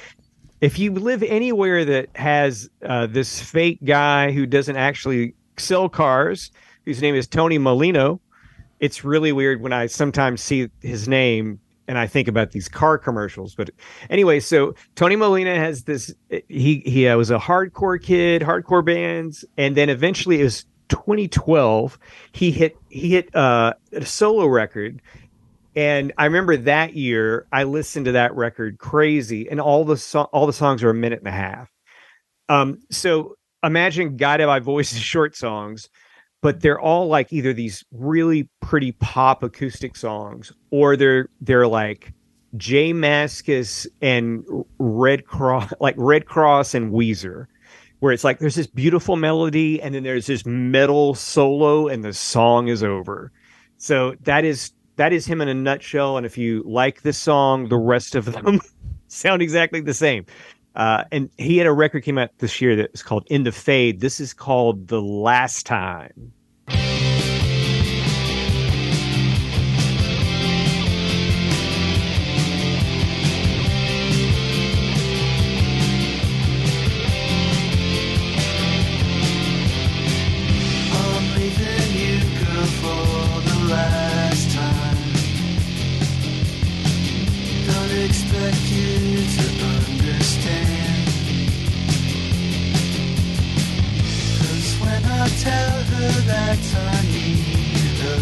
[0.60, 6.50] if you live anywhere that has uh, this fake guy who doesn't actually sell cars,
[6.84, 8.20] whose name is Tony Molino,
[8.78, 12.98] it's really weird when I sometimes see his name and I think about these car
[12.98, 13.56] commercials.
[13.56, 13.70] But
[14.10, 16.14] anyway, so Tony Molina has this.
[16.48, 21.98] He he uh, was a hardcore kid, hardcore bands, and then eventually it was 2012.
[22.32, 25.00] He hit he hit uh, a solo record.
[25.76, 30.28] And I remember that year, I listened to that record crazy, and all the so-
[30.32, 31.70] all the songs are a minute and a half.
[32.48, 35.88] Um, so imagine guided by voices short songs,
[36.42, 42.12] but they're all like either these really pretty pop acoustic songs or they're they're like
[42.56, 44.44] J Mascis and
[44.78, 47.46] Redd Kross like Redd Kross and Weezer
[48.00, 52.12] where it's like there's this beautiful melody and then there's this metal solo and the
[52.12, 53.30] song is over.
[53.78, 57.68] So that is that is him in a nutshell and if you like this song
[57.68, 58.60] the rest of them
[59.08, 60.26] sound exactly the same.
[60.76, 63.52] Uh, and he had a record came out this year that was called In the
[63.52, 64.00] Fade.
[64.00, 66.32] This is called The Last Time.
[95.40, 98.20] Tell her that I need her,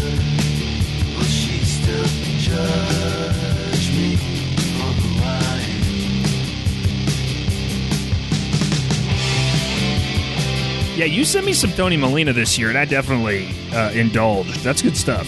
[1.17, 2.07] will she still
[2.39, 5.59] judge me for who I
[10.93, 10.97] am?
[10.97, 14.63] Yeah, you sent me some Tony Molina this year, and I definitely uh, indulged.
[14.63, 15.27] That's good stuff.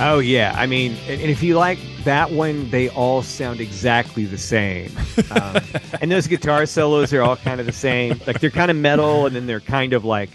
[0.00, 4.24] Oh yeah, I mean, and, and if you like that one, they all sound exactly
[4.24, 4.90] the same.
[5.30, 5.62] Um,
[6.00, 8.20] and those guitar solos are all kind of the same.
[8.26, 10.30] Like they're kind of metal, and then they're kind of like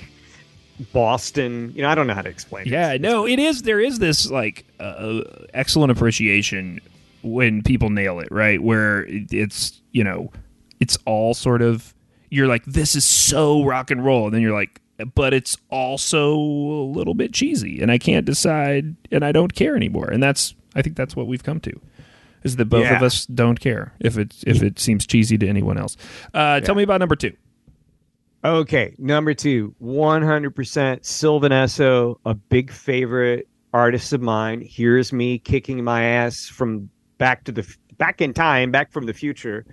[0.94, 1.72] Boston.
[1.76, 2.68] You know, I don't know how to explain.
[2.68, 2.72] it.
[2.72, 3.62] Yeah, no, it is.
[3.64, 5.22] There is this like uh,
[5.54, 6.80] excellent appreciation
[7.24, 8.62] when people nail it, right?
[8.62, 10.32] Where it's you know,
[10.80, 11.94] it's all sort of
[12.30, 14.82] you're like, this is so rock and roll, and then you're like,
[15.14, 19.76] but it's also a little bit cheesy, and I can't decide, and I don't care
[19.76, 21.80] anymore, and that's I think that's what we've come to.
[22.44, 25.78] Is that both of us don't care if it if it seems cheesy to anyone
[25.80, 25.98] else?
[26.34, 27.36] Uh, Tell me about number two.
[28.45, 34.62] Okay, number two, 100% Sylvan Esso, a big favorite artist of mine.
[34.63, 39.15] Here's me kicking my ass from back to the back in time, back from the
[39.15, 39.65] future,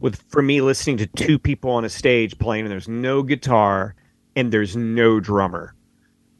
[0.00, 3.94] with for me listening to two people on a stage playing, and there's no guitar
[4.34, 5.74] and there's no drummer.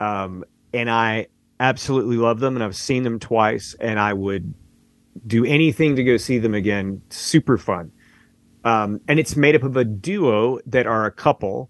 [0.00, 0.42] Um,
[0.72, 1.26] and I
[1.60, 4.54] absolutely love them, and I've seen them twice, and I would
[5.26, 7.02] do anything to go see them again.
[7.10, 7.92] Super fun.
[8.64, 11.68] Um, and it's made up of a duo that are a couple.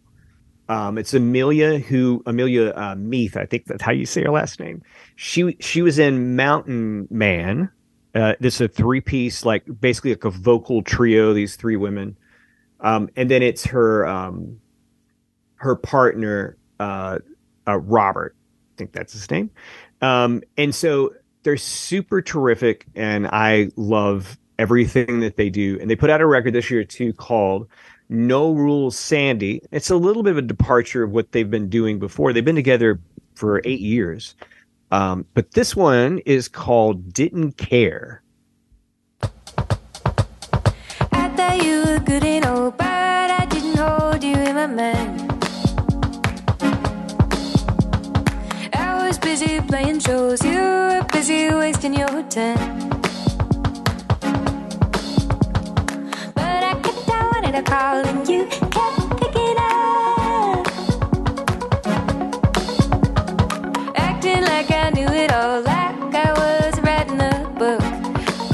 [0.68, 4.59] Um, it's Amelia who Amelia uh, Meath, I think that's how you say her last
[4.61, 4.83] name.
[5.16, 7.70] She she was in Mountain Man.
[8.14, 11.35] Uh, this is a three piece, like basically like a vocal trio.
[11.35, 12.16] These three women,
[12.81, 14.61] um, and then it's her um,
[15.57, 17.18] her partner uh,
[17.66, 18.35] uh, Robert.
[18.74, 19.50] I think that's his name.
[20.00, 25.79] Um, and so they're super terrific, and I love everything that they do.
[25.81, 27.68] And they put out a record this year too called
[28.09, 29.62] No Rules Sandy.
[29.71, 32.33] It's a little bit of a departure of what they've been doing before.
[32.33, 33.01] They've been together
[33.35, 34.35] for eight years.
[34.90, 38.23] Um, but this one is called Didn't Care.
[41.11, 45.21] I thought you were good and old, but I didn't hold you in my mind.
[48.73, 52.94] I was busy playing shows, you were busy wasting your time.
[57.55, 60.67] Kept on wanting to call, and you kept picking up.
[63.97, 67.81] Acting like I knew it all, like I was writing a book.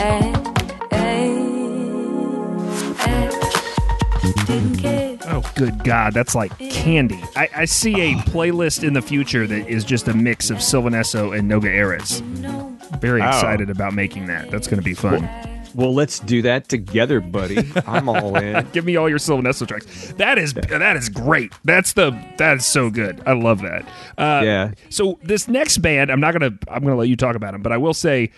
[0.03, 0.35] I,
[0.93, 1.31] I,
[3.01, 5.17] I didn't care.
[5.29, 7.23] Oh, good God, that's like candy.
[7.37, 8.19] I, I see a oh.
[8.31, 12.21] playlist in the future that is just a mix of Sylvan Esso and Noga Erez.
[12.41, 12.77] No.
[13.01, 13.29] Very Oh.
[13.29, 14.51] excited about making that.
[14.51, 15.23] That's going to be fun.
[15.23, 17.59] Well, let's do that together, buddy.
[17.87, 18.67] I'm all in.
[18.73, 20.13] Give me all your Sylvan Esso tracks.
[20.19, 21.53] That is that is great.
[21.65, 23.23] That's the that is so good.
[23.27, 23.85] I love that.
[24.19, 24.73] Uh, Yeah.
[24.89, 27.73] So this next band, I'm not gonna I'm gonna let you talk about them, but
[27.73, 28.31] I will say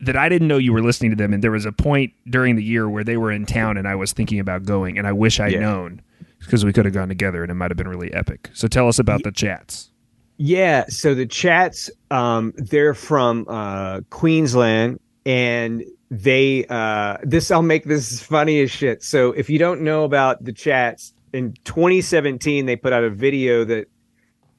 [0.00, 2.54] that I didn't know you were listening to them, and there was a point during
[2.56, 5.12] the year where they were in town, and I was thinking about going, and I
[5.12, 5.60] wish I'd Yeah.
[5.60, 6.00] known
[6.38, 8.48] because we could have gone together, and it might have been really epic.
[8.52, 9.90] So tell us about the chats.
[10.36, 17.84] Yeah, so the chats, um, they're from uh, Queensland, and they uh, this I'll make
[17.84, 19.02] this funny as shit.
[19.02, 23.64] So if you don't know about the chats, in 2017 they put out a video
[23.64, 23.86] that,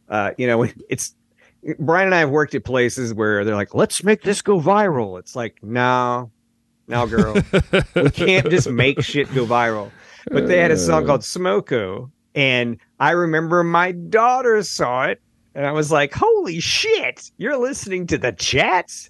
[0.10, 1.16] uh, you know, it's
[1.78, 5.20] Brian and I have worked at places where they're like, let's make this go viral.
[5.20, 6.32] It's like, no,
[6.88, 7.34] no, girl,
[7.96, 9.92] we can't just make shit go viral.
[10.32, 15.22] But they had a song called Smoko, and I remember my daughter saw it
[15.56, 17.32] and I was like, "Holy shit!
[17.38, 19.10] You're listening to the chats."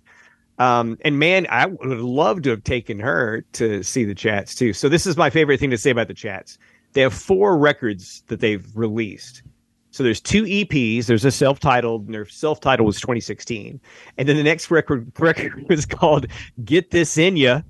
[0.60, 4.74] Um, and man, I would love to have taken her to see the chats too.
[4.74, 6.58] So this is my favorite thing to say about the chats.
[6.93, 9.43] They have four records that they've released,
[9.91, 11.06] So there's two EPs.
[11.06, 13.80] There's a self-titled, and their self-titled was 2016,
[14.17, 16.28] and then the next record record was called
[16.65, 17.62] "Get This In Ya,"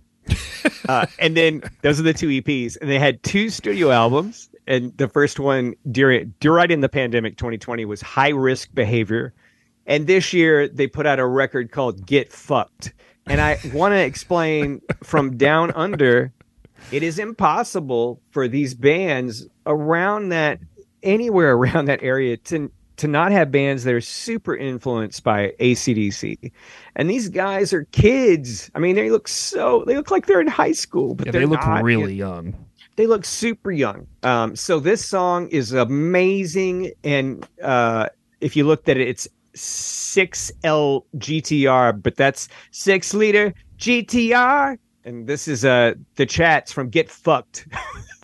[0.87, 4.49] uh, and then those are the two EPs, and they had two studio albums.
[4.67, 9.33] And the first one during right in the pandemic 2020 was "High Risk Behavior,"
[9.89, 12.93] and this year they put out a record called "Get Fucked."
[13.25, 16.31] And I want to explain from down under
[16.91, 20.59] it is impossible for these bands around that
[21.03, 26.51] anywhere around that area to to not have bands that are super influenced by ACDC.
[26.97, 28.69] And these guys are kids.
[28.75, 31.47] I mean, they look so they look like they're in high school, but Yeah, they're
[31.47, 31.83] look not.
[31.83, 32.55] really young.
[32.97, 34.07] They look super young.
[34.23, 38.09] Um, so this song is amazing, and uh,
[38.41, 44.77] if you looked at it, it's six L GTR, but that's six liter GTR.
[45.05, 47.67] And this is uh the chats from Get Fucked.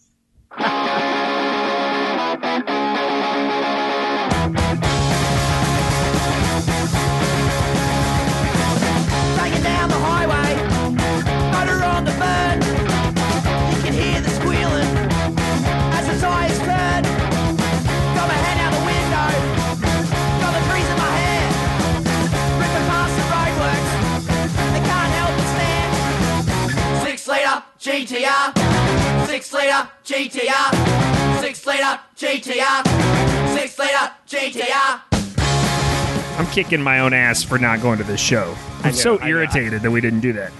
[29.26, 35.02] six liter GTR, six liter GTR, six liter GTR.
[36.38, 38.56] I'm kicking my own ass for not going to this show.
[38.80, 40.52] I'm know, so irritated that we didn't do that.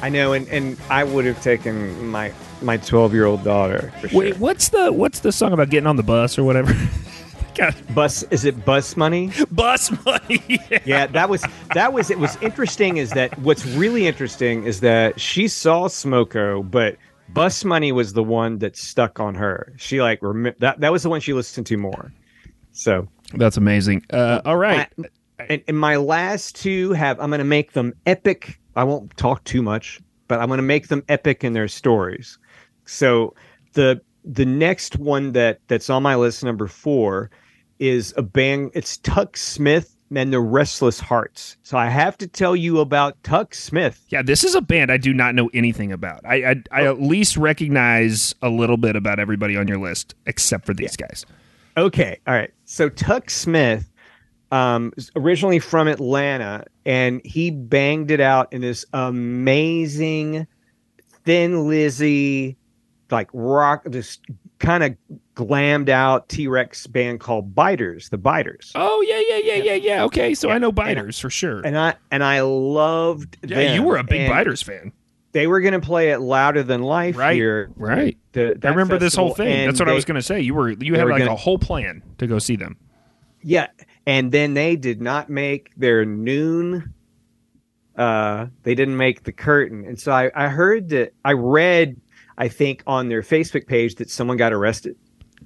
[0.00, 2.32] I know, and, and I would have taken my
[2.62, 4.20] my twelve year old daughter for sure.
[4.20, 6.74] Wait, what's the what's the song about getting on the bus or whatever?
[7.54, 9.30] God, Bus is it bus money?
[9.52, 10.42] bus money.
[10.84, 15.20] yeah, that was that was it was interesting is that what's really interesting is that
[15.20, 16.96] she saw Smoko, but
[17.34, 19.74] Bus Money was the one that stuck on her.
[19.76, 22.12] She like rem- that that was the one she listened to more.
[22.72, 24.04] So, That's amazing.
[24.10, 24.88] Uh, all right.
[24.98, 25.04] I-
[25.48, 28.60] and, and my last two have I'm going to make them epic.
[28.76, 32.38] I won't talk too much, but I'm going to make them epic in their stories.
[32.86, 33.34] So
[33.72, 37.30] the the next one that that's on my list, number four,
[37.80, 38.70] is a band.
[38.74, 41.56] It's Tuck Smith and the Restless Hearts.
[41.62, 44.04] So I have to tell you about Tuck Smith.
[44.08, 46.20] Yeah, this is a band I do not know anything about.
[46.24, 50.66] I I, I at least recognize a little bit about everybody on your list, except
[50.66, 51.26] for these guys.
[51.76, 52.52] Okay, all right.
[52.64, 53.90] So Tuck Smith,
[54.52, 60.46] um, is originally from Atlanta, and he banged it out in this amazing,
[61.24, 62.56] Thin Lizzy,
[63.10, 64.18] like rock, this
[64.60, 64.96] kind of
[65.34, 68.72] glammed out T Rex band called Biters, the Biters.
[68.74, 70.04] Oh yeah, yeah, yeah, yeah, yeah.
[70.04, 71.60] Okay, so I know Biters for sure.
[71.64, 73.74] And I and I loved yeah, them.
[73.74, 74.92] you were a big And Biters fan,
[75.32, 77.34] They were going to play it louder than life right?
[77.34, 77.70] here.
[77.76, 78.16] Right.
[78.32, 79.52] The, I remember this whole thing.
[79.52, 80.40] and That's what I was going to say.
[80.40, 82.76] You were you had were like gonna- a whole plan to go see them.
[83.46, 83.66] Yeah,
[84.06, 86.94] and then they did not make their noon.
[87.96, 92.00] Uh, they didn't make the curtain, and so I, I heard that I read,
[92.36, 94.96] I think on their Facebook page that someone got arrested,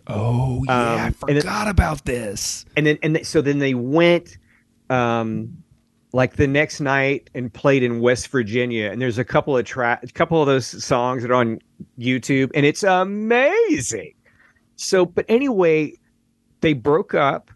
[0.09, 2.65] Oh yeah, I Um, forgot about this.
[2.77, 4.39] and then and so then they went,
[4.91, 5.57] um,
[6.13, 10.01] like the next night and played in West Virginia, and there's a couple of track,
[10.03, 11.59] a couple of those songs that are on
[11.99, 14.15] YouTube, and it's amazing.
[14.77, 15.93] So, but anyway,
[16.63, 17.51] they broke up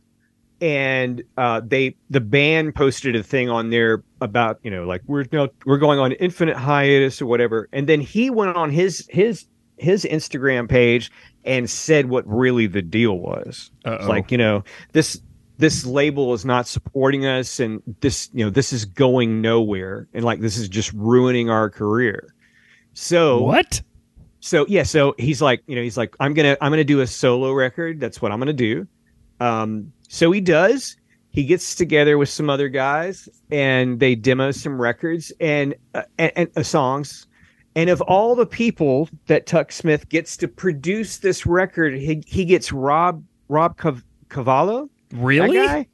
[0.61, 5.25] and uh, they the band posted a thing on there about you know like we're
[5.33, 9.47] now we're going on infinite hiatus or whatever and then he went on his his
[9.79, 11.11] his instagram page
[11.45, 13.71] and said what really the deal was.
[13.85, 15.21] It's like you know this
[15.59, 20.25] this label is not supporting us and this you know this is going nowhere and
[20.25, 22.35] like this is just ruining our career.
[22.95, 23.83] So What?
[24.41, 27.07] so yeah so he's like you know he's like i'm gonna i'm gonna do a
[27.07, 28.01] solo record.
[28.01, 28.87] That's what i'm gonna do.
[29.41, 30.97] Um so he does.
[31.31, 36.33] He gets together with some other guys and they demo some records and uh, and,
[36.37, 37.27] and uh, songs
[37.75, 42.45] and of all the people that tuck smith gets to produce this record he, he
[42.45, 45.59] gets rob rob Cav- cavallo Really?
[45.59, 45.87] that guy?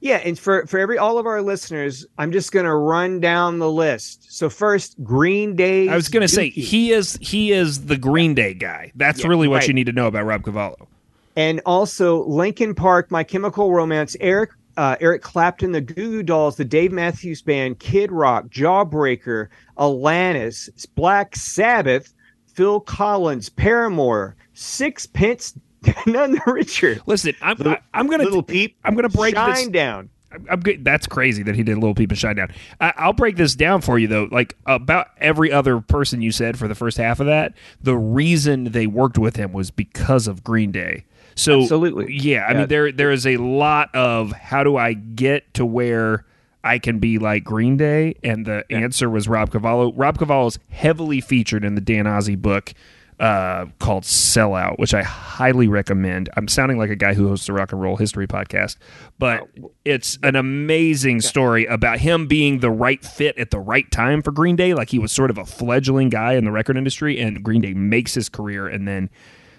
[0.00, 3.70] Yeah, and for for every all of our listeners, I'm just gonna run down the
[3.72, 4.30] list.
[4.30, 5.88] So first, Green Day.
[5.88, 8.92] I was going to say he is he is the Green Day guy.
[8.94, 9.68] That's Yeah, really what right.
[9.68, 10.86] you need to know about Rob Cavallo.
[11.34, 16.56] and also Linkin Park, My Chemical Romance, Eric uh, Eric Clapton, the Goo Goo Dolls,
[16.56, 19.48] the Dave Matthews Band, Kid Rock, Jawbreaker,
[19.78, 22.12] Alanis, Black Sabbath,
[22.54, 25.54] Phil Collins, Paramore, Sixpence,
[26.06, 26.98] none the richer.
[27.06, 30.10] Listen, I'm Little- I, I'm going Lil Peep, I'm going to break Shine this down.
[30.32, 30.84] I'm, I'm good.
[30.84, 32.50] That's crazy that he did a Lil Peep and Shinedown.
[32.80, 34.28] I, I'll break this down for you though.
[34.30, 38.64] Like about every other person you said for the first half of that, the reason
[38.72, 41.04] they worked with him was because of Green Day.
[41.36, 42.12] So Absolutely.
[42.12, 42.46] yeah.
[42.48, 42.58] I Yeah.
[42.58, 46.24] mean, there there is a lot of how do I get to where
[46.64, 49.92] I can be like Green Day, and the answer was Rob Cavallo.
[49.92, 52.74] Rob Cavallo is heavily featured in the Dan Ozzi book
[53.20, 56.28] uh, called Sellout, which I highly recommend.
[56.36, 58.76] I'm sounding like a guy who hosts a rock and roll history podcast,
[59.18, 59.48] but
[59.84, 64.32] it's an amazing story about him being the right fit at the right time for
[64.32, 64.74] Green Day.
[64.74, 67.74] Like he was sort of a fledgling guy in the record industry, and Green Day
[67.74, 69.08] makes his career, and then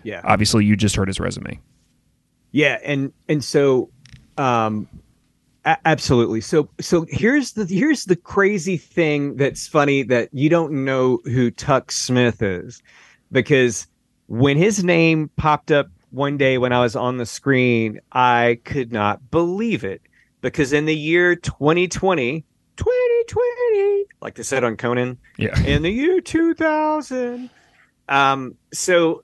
[0.08, 0.22] Yeah.
[0.24, 1.60] obviously you just heard his resume.
[2.52, 3.90] Yeah, and and so
[4.38, 4.88] um
[5.66, 6.40] a- absolutely.
[6.42, 11.52] So so here's the here's the crazy thing that's funny that you don't know who
[11.52, 12.82] Tuck Smith is
[13.34, 13.88] because
[14.28, 18.94] when his name popped up one day when I was on the screen, I could
[18.94, 20.02] not believe it
[20.42, 22.46] because in the year 2020
[22.78, 25.60] 2020 like they said on Conan Yeah.
[25.66, 27.50] in the year 2000
[28.10, 29.24] um so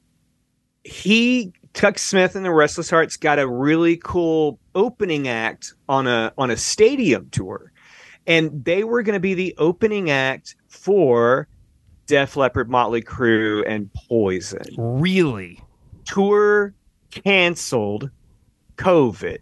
[0.83, 6.33] he Tuck Smith and the Restless Hearts got a really cool opening act on a
[6.37, 7.71] on a stadium tour,
[8.27, 11.47] and they were going to be the opening act for
[12.05, 14.65] Def Leppard, Motley Crue, and Poison.
[14.77, 15.59] Really?
[16.05, 16.73] Tour
[17.09, 18.09] canceled,
[18.77, 19.39] COVID,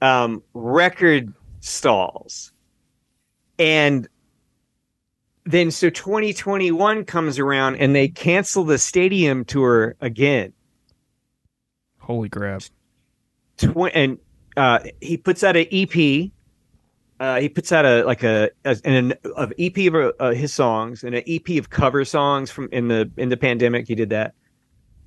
[0.00, 2.52] um, record stalls,
[3.58, 4.08] and
[5.50, 10.52] then so 2021 comes around and they cancel the stadium tour again.
[11.98, 12.62] Holy crap.
[13.56, 14.18] tw- and
[14.56, 16.30] uh, he puts out an EP.
[17.20, 21.04] Uh, he puts out a like a, a an of EP of uh, his songs
[21.04, 23.86] and an EP of cover songs from in the in the pandemic.
[23.86, 24.34] He did that,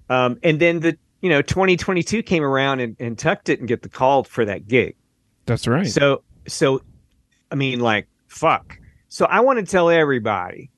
[0.09, 3.89] um, and then the you know 2022 came around and, and Tuck didn't get the
[3.89, 4.95] call for that gig.
[5.45, 5.87] That's right.
[5.87, 6.81] So so,
[7.51, 8.77] I mean, like fuck.
[9.13, 10.71] So I want to tell everybody.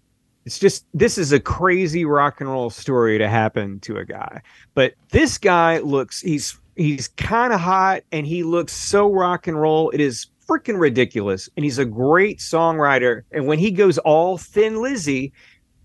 [0.43, 4.41] It's just this is a crazy rock and roll story to happen to a guy.
[4.73, 9.57] But this guy looks he's he's kind of hot and he looks so rock and
[9.57, 9.89] roll.
[9.91, 11.47] It is freaking ridiculous.
[11.55, 13.21] And he's a great songwriter.
[13.31, 15.31] And when he goes all thin Lizzy,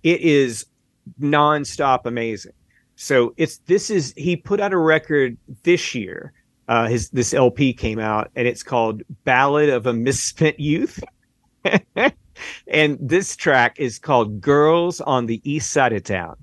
[0.03, 0.67] it is
[1.21, 2.55] nonstop amazing.
[2.97, 6.33] So it's this is he put out a record this year.
[6.67, 11.01] Uh, his this LP came out and it's called Ballad of a Misspent Youth.
[12.67, 16.37] and this track is called Girls on the East Side of Town.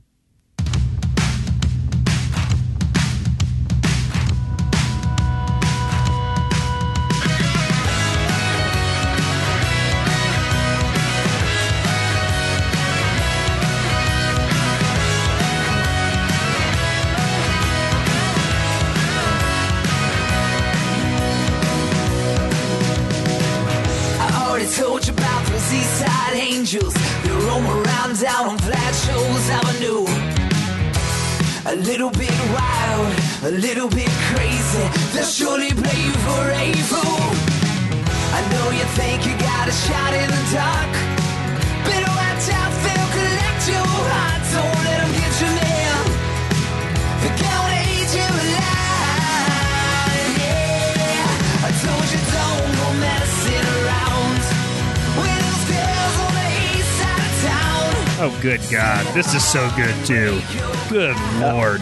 [59.47, 60.41] So good, too.
[60.89, 61.81] Good Lord.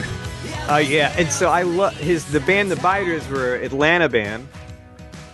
[0.69, 4.47] Uh, yeah, and so I love his the band the Biters were Atlanta band,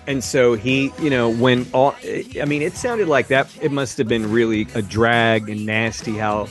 [0.08, 3.98] and so he you know when all I mean it sounded like that it must
[3.98, 6.48] have been really a drag and nasty how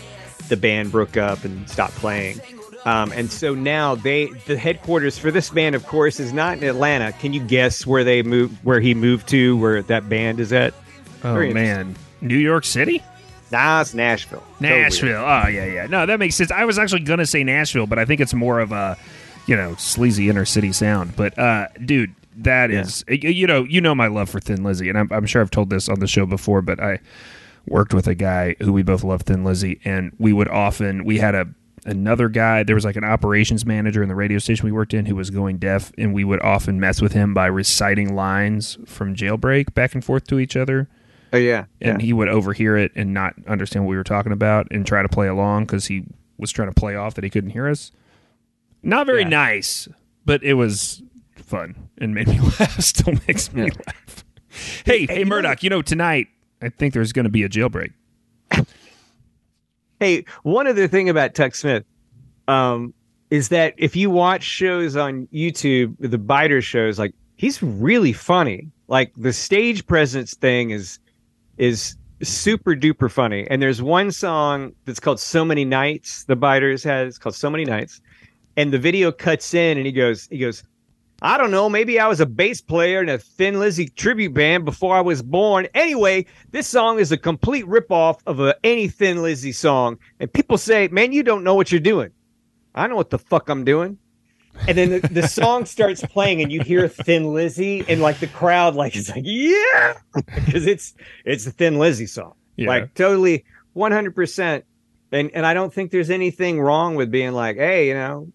[0.49, 2.41] the band broke up and stopped playing.
[2.85, 6.65] Um, and so now they the headquarters for this band of course is not in
[6.65, 7.13] Atlanta.
[7.13, 10.75] Can you guess where they moved where he moved to where that band is at?
[11.23, 11.97] Oh, man.
[12.23, 13.03] New York City?
[13.51, 14.45] Nah, it's Nashville.
[14.61, 14.81] Totally.
[14.81, 15.23] Nashville.
[15.25, 15.87] Oh, yeah, yeah.
[15.87, 16.51] No, that makes sense.
[16.51, 18.97] I was actually going to say Nashville, but I think it's more of a,
[19.47, 21.17] you know, sleazy inner city sound.
[21.17, 22.81] But, uh, dude, that Yeah.
[22.83, 25.51] is, you know, you know my love for Thin Lizzy, and I'm, I'm sure I've
[25.51, 27.01] told this on the show before, but I
[27.67, 31.19] worked with a guy who we both love Thin Lizzy, and we would often, we
[31.19, 31.47] had a,
[31.87, 35.07] another guy there was like an operations manager in the radio station we worked in
[35.07, 39.17] who was going deaf and we would often mess with him by reciting lines from
[39.17, 40.91] jailbreak back and forth to each other
[41.33, 41.91] Oh yeah, yeah.
[41.91, 45.03] and he would overhear it and not understand what we were talking about and try
[45.03, 46.05] to play along because he
[46.39, 47.93] was trying to play off that he couldn't hear us.
[48.83, 49.29] Not very Yeah.
[49.29, 49.89] nice,
[50.25, 51.03] but it was
[51.37, 52.81] fun and made me laugh.
[52.81, 54.25] Still makes me laugh.
[54.85, 56.29] Hey, hey, know- Murdoch, you know tonight
[56.63, 57.93] I think there's going to be a jailbreak.
[59.99, 61.85] Hey, one other thing about Tuck Smith
[62.49, 62.95] um,
[63.31, 68.71] is that if you watch shows on YouTube, the biter shows, like he's really funny.
[68.89, 70.99] Like the stage presence thing is
[71.61, 73.47] is super duper funny.
[73.51, 77.65] And there's one song that's called "So Many Nights." The biters has called "So Many
[77.65, 78.01] Nights,"
[78.57, 80.65] and the video cuts in, and he goes, he goes,
[81.23, 84.65] I don't know, maybe I was a bass player in a Thin Lizzy tribute band
[84.65, 85.69] before I was born.
[85.75, 90.57] Anyway, this song is a complete ripoff of a, any Thin Lizzy song, and people
[90.57, 92.11] say, man, you don't know what you're doing.
[92.75, 93.99] I know what the fuck I'm doing.
[94.69, 98.27] And then the, the song starts playing, and you hear Thin Lizzy, and like the
[98.27, 100.95] crowd, like it's like yeah, because it's
[101.25, 102.69] it's the Thin Lizzy song, Yeah.
[102.69, 104.15] like totally 100.
[104.15, 104.65] percent
[105.13, 108.31] And and I don't think there's anything wrong with being like, hey, you know,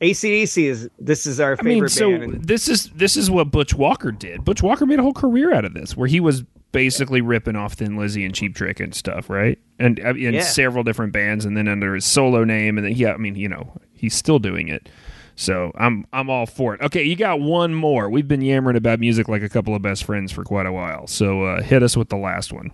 [0.00, 2.22] ACDC is this is our I favorite mean, so band.
[2.22, 4.44] and- this is this is what Butch Walker did.
[4.44, 6.42] Butch Walker made a whole career out of this, where he was
[6.72, 9.58] basically ripping off Thin Lizzy and Cheap Trick and stuff, right?
[9.78, 10.40] And uh, in Yeah.
[10.42, 13.48] several different bands, and then under his solo name, and then yeah, I mean, you
[13.48, 14.90] know, he's still doing it.
[15.34, 16.82] So I'm I'm all for it.
[16.82, 18.10] Okay, you got one more.
[18.10, 21.06] We've been yammering about music like a couple of best friends for quite a while.
[21.06, 22.70] So uh, hit us with the last one.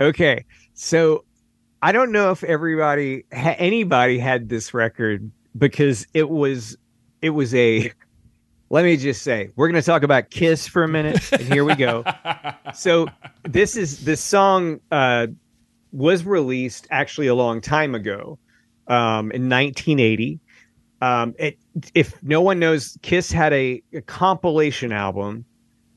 [0.00, 0.44] Okay,
[0.74, 1.24] so
[1.82, 6.76] I don't know if everybody, ha- anybody had this record because it was,
[7.20, 7.92] it was a.
[8.72, 11.64] Let me just say, we're going to talk about Kiss for a minute, and here
[11.64, 12.04] we go.
[12.74, 13.08] so
[13.42, 15.26] this is this song uh,
[15.90, 18.38] was released actually a long time ago,
[18.86, 20.38] um, in 1980.
[21.00, 21.58] Um, it,
[21.94, 25.44] if no one knows, Kiss had a, a compilation album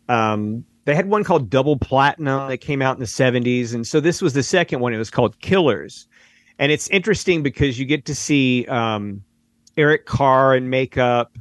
[0.10, 3.74] um, they had one called Double Platinum that came out in the 70s.
[3.74, 4.94] And so this was the second one.
[4.94, 6.08] It was called Killers.
[6.60, 9.24] And it's interesting because you get to see um,
[9.78, 11.38] Eric Carr in makeup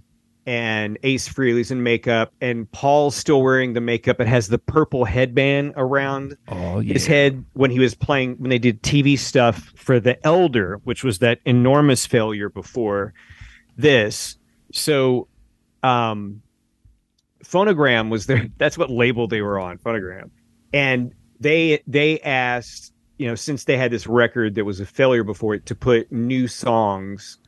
[0.46, 2.32] and Ace Frehley's in makeup.
[2.40, 4.20] And Paul's still wearing the makeup.
[4.20, 8.50] It has the purple headband around Oh yeah, his head when he was playing, when
[8.50, 13.12] they did TV stuff for The Elder, which was that enormous failure before
[13.82, 14.36] this.
[14.72, 15.28] So,
[15.82, 16.42] um,
[17.44, 20.30] phonogram was their that's what label they were on phonogram
[20.72, 25.24] and they they asked you know since they had this record that was a failure
[25.24, 27.38] before it to put new songs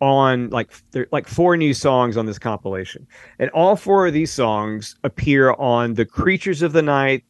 [0.00, 3.06] on like there like four new songs on this compilation
[3.38, 7.24] and all four of these songs appear on the creatures of the night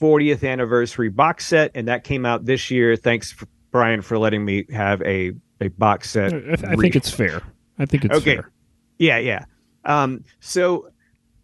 [0.00, 4.44] 40th anniversary box set and that came out this year thanks for, brian for letting
[4.44, 7.42] me have a a box set I, th- I think it's fair.
[7.78, 8.36] I think it's Okay.
[8.36, 8.50] fair.
[8.98, 9.44] yeah, yeah.
[9.84, 10.88] Um, so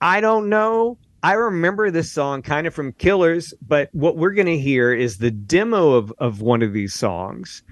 [0.01, 0.99] I don't know.
[1.23, 5.31] I remember this song kind of from Killers, but what we're gonna hear is the
[5.31, 7.63] demo of of one of these songs.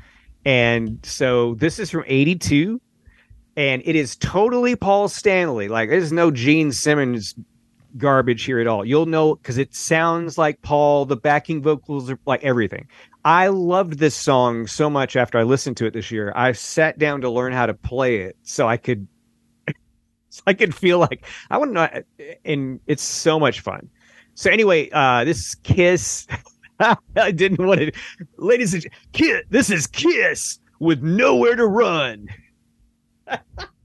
[0.45, 2.81] And so this is from '82,
[3.57, 5.69] and it is totally Paul Stanley.
[5.69, 7.35] Like there's no Gene Simmons
[7.97, 8.85] garbage here at all.
[8.85, 11.05] You'll know because it sounds like Paul.
[11.07, 12.87] The backing vocals are like everything.
[13.25, 16.33] I loved this song so much after I listened to it this year.
[16.35, 19.07] I sat down to learn how to play it so I could
[20.31, 23.89] so I could feel like I want to know and it's so much fun.
[24.35, 26.27] So anyway, uh this Kiss.
[27.17, 27.93] I didn't want to
[28.39, 32.29] ladies and Kiss, this is Kiss with nowhere to run.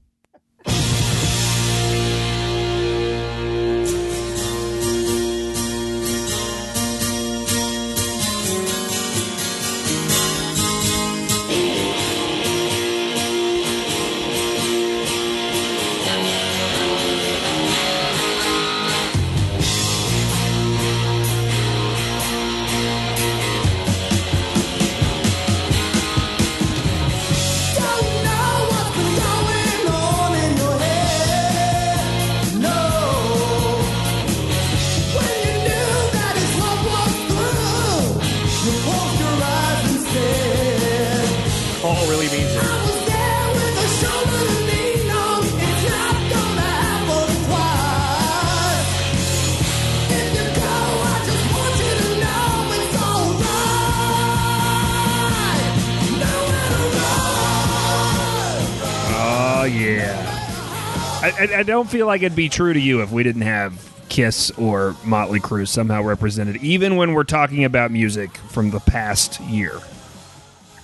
[61.38, 64.50] I, I, don't feel like it'd be true to you if we didn't have Kiss
[64.52, 69.78] or Motley Crue somehow represented, even when we're talking about music from the past year.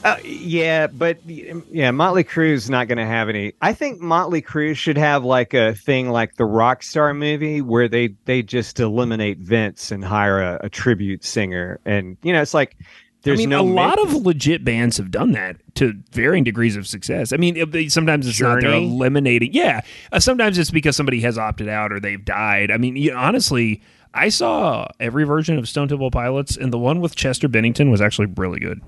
[0.05, 3.53] Uh, yeah, but yeah, Motley Crue's not going to have any.
[3.62, 8.09] I think Motley Crue should have like a thing like the Rockstar movie where they
[8.24, 12.76] they just eliminate Vince and hire a, a tribute singer, and you know it's like
[13.22, 14.14] there's I mean, no a lot mix.
[14.14, 17.32] of legit bands have done that to varying degrees of success.
[17.32, 17.54] I mean,
[17.88, 19.52] sometimes it's not they're eliminating.
[19.52, 19.80] Yeah,
[20.12, 22.70] uh, sometimes it's because somebody has opted out or they've died.
[22.70, 23.80] I mean, you, honestly,
[24.14, 28.00] I saw every version of Stone Temple Pilots, and the one with Chester Bennington was
[28.00, 28.80] actually really good.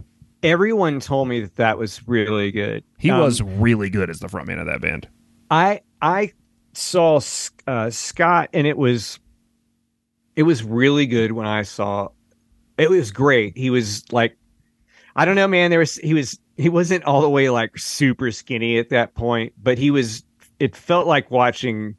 [0.42, 2.84] everyone told me that that was really good.
[2.98, 5.08] He Um, was really good as the frontman of that band.
[5.50, 6.32] I I
[6.74, 7.20] saw
[7.66, 9.18] uh, Scott, and it was
[10.36, 12.08] it was really good when I saw.
[12.78, 13.56] It was great.
[13.56, 14.36] He was like,
[15.16, 15.70] I don't know, man.
[15.70, 19.52] There was he was he wasn't all the way like super skinny at that point,
[19.62, 20.24] but he was.
[20.60, 21.96] It felt like watching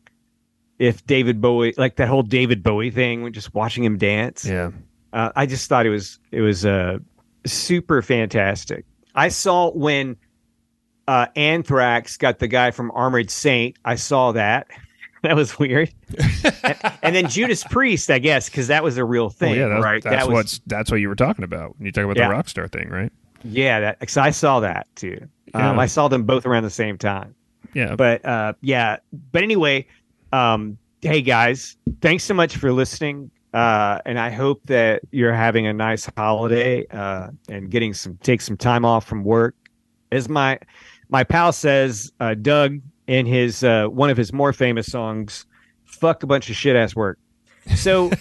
[0.79, 4.45] if David Bowie, like that whole David Bowie thing, just watching him dance.
[4.45, 4.71] Yeah.
[5.13, 6.99] Uh, I just thought it was it was uh,
[7.45, 8.85] super fantastic.
[9.13, 10.17] I saw when
[11.07, 13.77] uh, Anthrax got the guy from Armored Saint.
[13.85, 14.67] I saw that.
[15.29, 15.91] that was weird.
[16.63, 19.67] and, and then Judas Priest, I guess, because that was a real thing, Oh, yeah,
[19.67, 20.03] that's, right?
[20.03, 22.27] that's that was, what's that's what you were talking about when you talk about Yeah.
[22.27, 23.11] the rock star thing, right?
[23.43, 23.79] yeah.
[23.79, 25.19] That so I saw that too.
[25.53, 27.33] Um, I saw them both around the same time.
[27.73, 27.95] Yeah.
[27.95, 28.97] But uh, yeah.
[29.31, 29.87] But anyway,
[30.33, 33.31] um, hey guys, thanks so much for listening.
[33.53, 38.41] Uh, and I hope that you're having a nice holiday uh, and getting some take
[38.41, 39.55] some time off from work.
[40.11, 40.59] As my
[41.09, 45.45] my pal says, uh, Doug in his uh, one of his more famous songs,
[45.83, 47.19] "Fuck a bunch of shit ass work."
[47.75, 48.11] So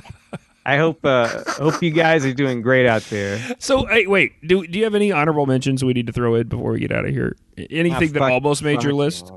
[0.66, 1.28] I hope uh,
[1.58, 3.38] hope you guys are doing great out there.
[3.58, 4.32] So, hey, wait.
[4.46, 6.92] Do do you have any honorable mentions we need to throw in before we get
[6.92, 7.36] out of here?
[7.70, 9.32] Anything that almost made your list?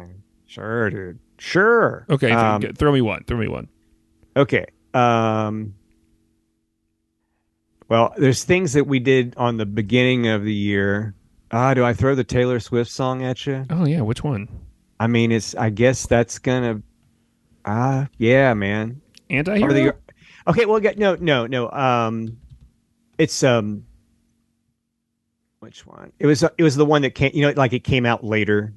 [0.47, 1.19] Sure, dude.
[1.37, 2.05] Sure.
[2.09, 3.23] Okay, Um, g- throw me one.
[3.25, 3.67] Throw me one.
[4.35, 4.65] Okay.
[4.93, 5.75] Um
[7.87, 11.15] Well, there's things that we did on the beginning of the year.
[11.51, 13.65] Ah, do I throw the Taylor Swift song at you?
[13.69, 14.47] Oh yeah, which one?
[14.99, 16.83] I mean, it's I guess that's going to
[17.65, 19.01] Ah, yeah, man.
[19.29, 19.73] Anti-hero?
[19.73, 19.95] The
[20.47, 21.69] Okay, well, get no, no, no.
[21.71, 22.37] Um
[23.17, 23.85] it's um
[25.59, 26.11] which one?
[26.19, 28.73] It was it was the one that came, you know, like it came out later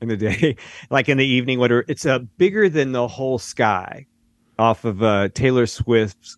[0.00, 0.56] in the day,
[0.90, 1.84] like in the evening whatever.
[1.88, 4.06] It's uh, bigger than the whole sky
[4.58, 6.36] off of uh Taylor Swift's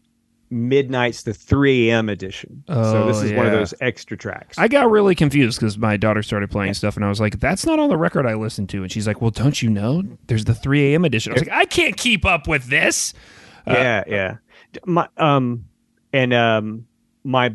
[0.54, 2.08] Midnights the 3 a.m.
[2.08, 2.62] edition.
[2.68, 4.56] so this Oh, is one of those extra tracks.
[4.58, 7.66] I got really confused because my daughter started playing stuff, and I was like, "That's
[7.66, 10.02] not on the record I listened to." And she's like, "Well, don't you know?
[10.28, 11.04] There's the 3 a.m.
[11.04, 13.12] edition." I was like, "I can't keep up with this."
[13.66, 14.36] yeah, yeah.
[14.86, 15.64] My um
[16.12, 16.86] and um
[17.24, 17.54] my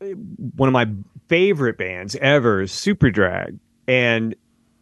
[0.00, 0.88] one of my
[1.28, 4.34] favorite bands ever is Superdrag and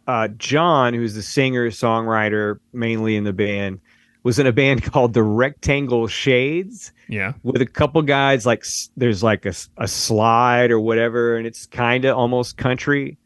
[0.07, 3.79] uh John who's the singer songwriter mainly in the band
[4.23, 7.33] was in a band called the Rectangle Shades Yeah.
[7.43, 8.65] with a couple guys like
[8.95, 13.17] there's like a, a slide or whatever and it's kind of almost country.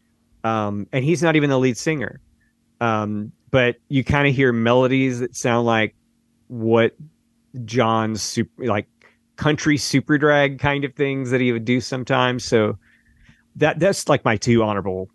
[0.43, 2.19] Um and he's not even the lead singer.
[2.79, 5.95] Um but you kind of hear melodies that sound like
[6.47, 6.95] what
[7.65, 8.87] John's super like
[9.35, 12.45] country Superdrag kind of things that he would do sometimes.
[12.45, 12.77] So
[13.57, 15.09] that that's like my two honorable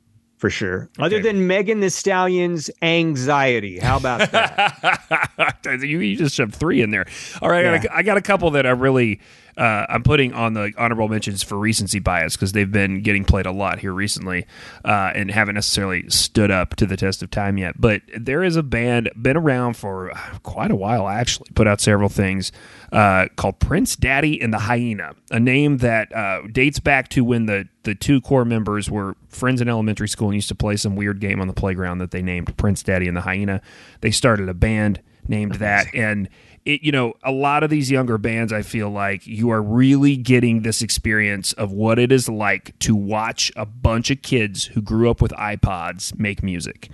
[0.47, 0.88] for sure.
[1.01, 3.80] Other than Megan Thee Stallion's anxiety.
[3.80, 5.24] How about that?
[5.66, 7.07] You, you just shoved three in there.
[7.42, 9.18] All right, I, got a, I got a couple that I really
[9.57, 13.46] uh, I'm putting on the honorable mentions for recency bias because they've been getting played
[13.46, 14.46] a lot here recently
[14.84, 17.80] uh, and haven't necessarily stood up to the test of time yet.
[17.80, 21.48] But there is a band been around for uh, quite a while actually.
[21.54, 22.52] Put out several things
[22.92, 27.46] uh, called Prince Daddy and the Hyena, a name that uh, dates back to when
[27.46, 30.96] the the two core members were friends in elementary school and used to play some
[30.96, 33.62] weird game on the playground that they named Prince Daddy and the Hyena.
[34.00, 36.28] They started a band named that and
[36.66, 40.16] it you know a lot of these younger bands I feel like you are really
[40.16, 44.82] getting this experience of what it is like to watch a bunch of kids who
[44.82, 46.90] grew up with iPods make music.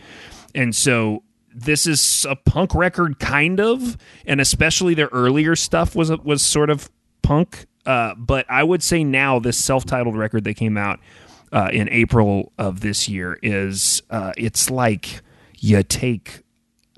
[0.54, 3.96] And so this is a punk record kind of
[4.26, 6.90] and especially their earlier stuff was was sort of
[7.22, 11.00] punk uh, but I would say now this self-titled record that came out
[11.50, 15.20] uh, in April of this year is uh, it's like
[15.58, 16.42] you take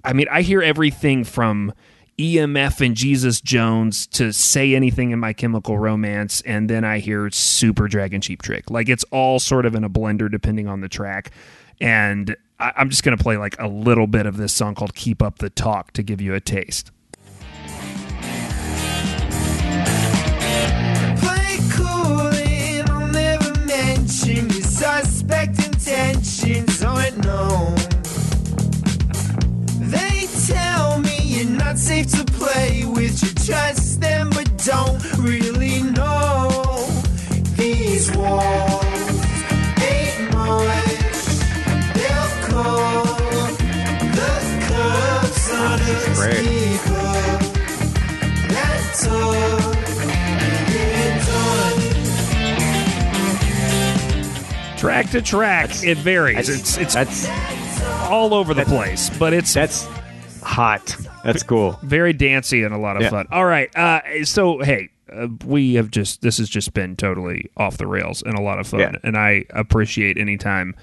[0.05, 1.73] I mean, I hear everything from
[2.19, 7.29] EMF and Jesus Jones to say anything in my chemical romance, and then I hear
[7.31, 8.71] Super Dragon Cheap Trick.
[8.71, 11.33] Like it's all sort of in a blender depending on the track.
[11.81, 14.95] And I, I'm just going to play like a little bit of this song called
[14.95, 16.93] Keep Up the Talk to give you a taste.
[21.19, 27.84] Play cool and I'll never mention your suspect intentions oh, aren't known.
[31.75, 33.21] Not safe to play with.
[33.23, 36.87] You trust them but don't really know.
[37.57, 38.85] These walls
[39.83, 41.27] ain't much.
[41.95, 43.05] They'll call
[44.19, 44.33] the
[44.69, 46.19] cops on us.
[46.19, 46.45] Great.
[46.47, 46.95] People
[48.55, 49.45] that talk
[54.79, 56.49] Track to track, it varies.
[56.49, 57.29] It's it's that's
[58.09, 59.89] all over the place, but it's that's
[60.45, 63.11] hot that's cool very dancey and a lot of Yeah.
[63.11, 63.27] fun.
[63.31, 67.77] All right, uh, so hey, uh, we have just this has just been totally off
[67.79, 68.93] the rails and a lot of fun, Yeah.
[69.03, 70.75] and I appreciate any time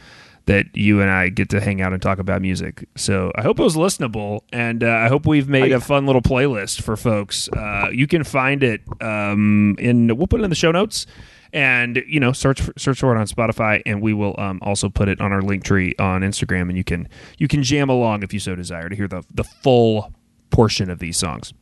[0.47, 2.85] that you and I get to hang out and talk about music.
[2.95, 6.21] So I hope it was listenable, and uh, I hope we've made a fun little
[6.23, 7.47] playlist for folks.
[7.49, 11.05] Uh, you can find it um, in we'll put it in the show notes.
[11.53, 14.89] And you know search for, search for it on Spotify, and we will um, also
[14.89, 18.33] put it on our Linktree on Instagram, and you can you can jam along if
[18.33, 20.13] you so desire to hear the the full
[20.49, 21.53] portion of these songs.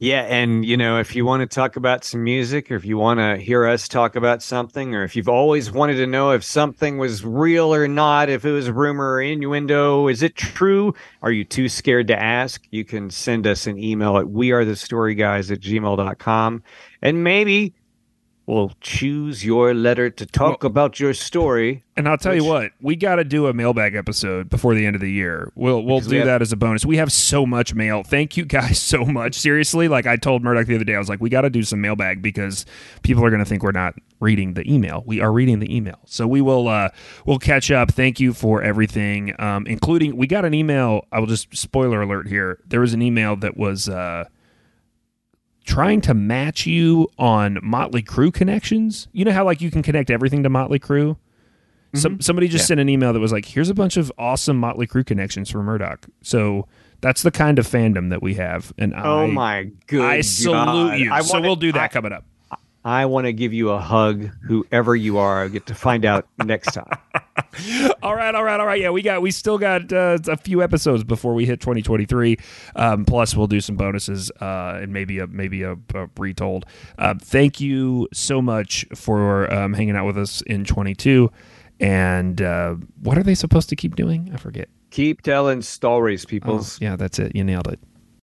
[0.00, 2.96] Yeah, and you know, if you want to talk about some music, or if you
[2.96, 6.44] want to hear us talk about something, or if you've always wanted to know if
[6.44, 10.94] something was real or not, if it was rumor or innuendo, is it true?
[11.20, 12.64] Are you too scared to ask?
[12.70, 16.62] You can send us an email at wearethestoryguys at gmail.com.
[17.02, 17.74] And maybe
[18.48, 21.84] we'll choose your letter to talk about your story.
[21.98, 24.94] And I'll tell you what, we got to do a mailbag episode before the end
[24.96, 25.52] of the year.
[25.54, 26.86] We'll we'll do we have- that as a bonus.
[26.86, 28.02] We have so much mail.
[28.04, 29.34] Thank you guys so much.
[29.34, 31.62] Seriously, like I told Murdoch the other day, I was like, we got to do
[31.62, 32.64] some mailbag because
[33.02, 35.02] people are going to think we're not reading the email.
[35.06, 36.88] We are reading the email, so we will uh
[37.26, 37.92] we'll catch up.
[37.92, 41.04] Thank you for everything, um, including we got an email.
[41.12, 42.60] I will just spoiler alert here.
[42.66, 43.88] There was an email that was.
[43.88, 44.24] uh
[45.68, 49.06] trying to match you on Motley Crue connections.
[49.12, 51.16] You know how like you can connect everything to Motley Crue.
[51.94, 52.20] Some mm-hmm.
[52.20, 55.06] somebody just sent an email that was like, "Here's a bunch of awesome Motley Crue
[55.06, 56.66] connections for Murdoch." So
[57.00, 60.64] that's the kind of fandom that we have, and Oh I, my good I salute
[60.64, 60.98] God.
[60.98, 61.12] you.
[61.12, 62.24] I so we'll do that I- coming up.
[62.88, 65.44] I want to give you a hug, whoever you are.
[65.44, 66.88] I get to find out next time.
[68.02, 68.80] All right, all right, all right.
[68.80, 72.36] Yeah, we got we still got uh, a few episodes before we hit 2023.
[72.76, 76.66] Um, plus, we'll do some bonuses uh, and maybe a maybe a, a retold.
[76.98, 81.30] Uh, thank you so much for um, hanging out with us in 22.
[81.80, 84.30] And uh, what are they supposed to keep doing?
[84.32, 84.68] I forget.
[84.90, 86.24] Keep telling stories,
[86.80, 87.34] Oh, yeah, that's it.
[87.34, 87.80] You nailed it.